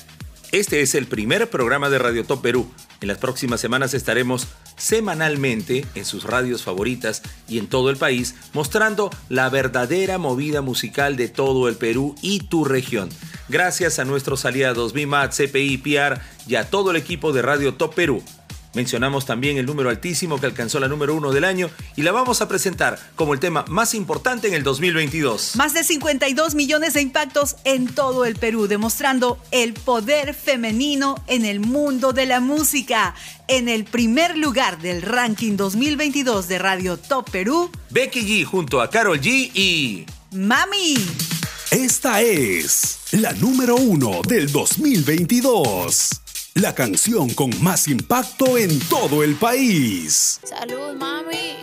Este 0.53 0.83
es 0.83 0.95
el 0.95 1.07
primer 1.07 1.49
programa 1.49 1.89
de 1.89 1.99
Radio 1.99 2.25
Top 2.25 2.43
Perú. 2.43 2.71
En 3.01 3.09
las 3.09 3.17
próximas 3.17 3.63
semanas 3.63 3.95
estaremos 3.95 4.47
semanalmente 4.77 5.87
en 5.95 6.05
sus 6.05 6.25
radios 6.25 6.63
favoritas 6.63 7.23
y 7.49 7.57
en 7.57 7.67
todo 7.67 7.89
el 7.89 7.97
país 7.97 8.35
mostrando 8.53 9.09
la 9.31 9.49
verdadera 9.49 10.19
movida 10.19 10.61
musical 10.61 11.17
de 11.17 11.29
todo 11.29 11.71
el 11.71 11.77
Perú 11.77 12.15
y 12.21 12.41
tu 12.41 12.67
región. 12.67 13.09
Gracias 13.49 13.99
a 13.99 14.05
nuestros 14.05 14.45
aliados 14.45 14.93
BIMAT, 14.93 15.33
CPI, 15.33 15.79
PR 15.79 16.21
y 16.47 16.57
a 16.57 16.69
todo 16.69 16.91
el 16.91 16.99
equipo 16.99 17.33
de 17.33 17.41
Radio 17.41 17.73
Top 17.73 17.95
Perú. 17.95 18.23
Mencionamos 18.75 19.25
también 19.25 19.57
el 19.57 19.67
número 19.67 19.89
altísimo 19.89 20.41
que 20.41 20.47
alcanzó 20.47 20.81
la 20.81 20.89
número 20.89 21.15
uno 21.15 21.33
del 21.33 21.45
año 21.45 21.71
y 21.97 22.03
la 22.03 22.13
vamos 22.13 22.41
a 22.43 22.49
presentar 22.49 22.99
como 23.15 23.33
el 23.33 23.41
tema 23.41 23.65
más 23.69 23.95
importante 23.95 24.49
en 24.49 24.55
el 24.55 24.65
2022. 24.65 25.57
Más 25.57 25.75
de 25.75 25.85
52 25.85 26.55
millones 26.55 26.95
de 26.95 27.01
impactos 27.01 27.57
en 27.65 27.87
todo 27.87 28.25
el 28.25 28.37
Perú, 28.37 28.67
demostrando 28.67 29.39
el 29.51 29.75
poder 29.75 30.35
femenino 30.35 31.23
en 31.27 31.45
el 31.45 31.61
mundo 31.61 32.13
de 32.13 32.27
la 32.27 32.41
música. 32.41 33.15
En 33.47 33.69
el 33.69 33.85
primer 33.85 34.37
lugar 34.37 34.81
del 34.81 35.03
ranking 35.03 35.57
2022 35.57 36.49
de 36.49 36.59
Radio 36.59 36.97
Top 36.97 37.31
Perú, 37.31 37.71
Becky 37.91 38.23
G 38.23 38.45
junto 38.45 38.81
a 38.81 38.91
Carol 38.91 39.21
G 39.21 39.51
y 39.55 40.07
Mami. 40.33 40.97
Esta 41.71 42.23
es 42.23 43.01
la 43.13 43.33
número 43.33 43.77
uno 43.77 44.23
del 44.23 44.51
2022. 44.51 46.24
La 46.57 46.73
canción 46.73 47.31
con 47.31 47.51
más 47.65 47.89
impacto 47.89 48.57
en 48.57 48.79
todo 48.89 49.25
el 49.25 49.35
país. 49.35 50.39
Salud, 50.45 50.95
mami. 50.95 51.57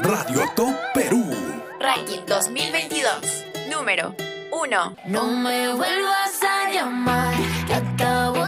Radio 0.00 0.44
Top 0.54 0.76
Perú. 0.94 1.26
Ranking 1.80 2.20
2022, 2.28 3.12
número 3.68 4.14
1. 4.52 4.96
No 5.06 5.26
me 5.40 5.72
vuelvas 5.72 6.40
a 6.44 6.70
llamar, 6.72 7.34
que 7.66 7.74
acabo 7.74 8.39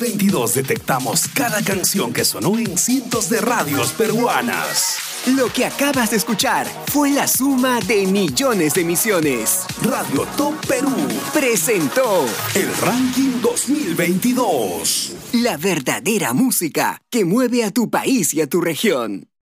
2022 0.00 0.54
detectamos 0.54 1.28
cada 1.34 1.62
canción 1.62 2.10
que 2.14 2.24
sonó 2.24 2.58
en 2.58 2.78
cientos 2.78 3.28
de 3.28 3.38
radios 3.42 3.92
peruanas. 3.92 4.96
Lo 5.36 5.52
que 5.52 5.66
acabas 5.66 6.12
de 6.12 6.16
escuchar 6.16 6.66
fue 6.86 7.10
la 7.10 7.28
suma 7.28 7.80
de 7.80 8.06
millones 8.06 8.72
de 8.72 8.80
emisiones. 8.80 9.66
Radio 9.82 10.26
Top 10.38 10.54
Perú 10.66 10.96
presentó 11.34 12.24
el 12.54 12.74
Ranking 12.78 13.42
2022. 13.42 15.16
La 15.34 15.58
verdadera 15.58 16.32
música 16.32 17.02
que 17.10 17.26
mueve 17.26 17.62
a 17.62 17.70
tu 17.70 17.90
país 17.90 18.32
y 18.32 18.40
a 18.40 18.46
tu 18.46 18.62
región. 18.62 19.29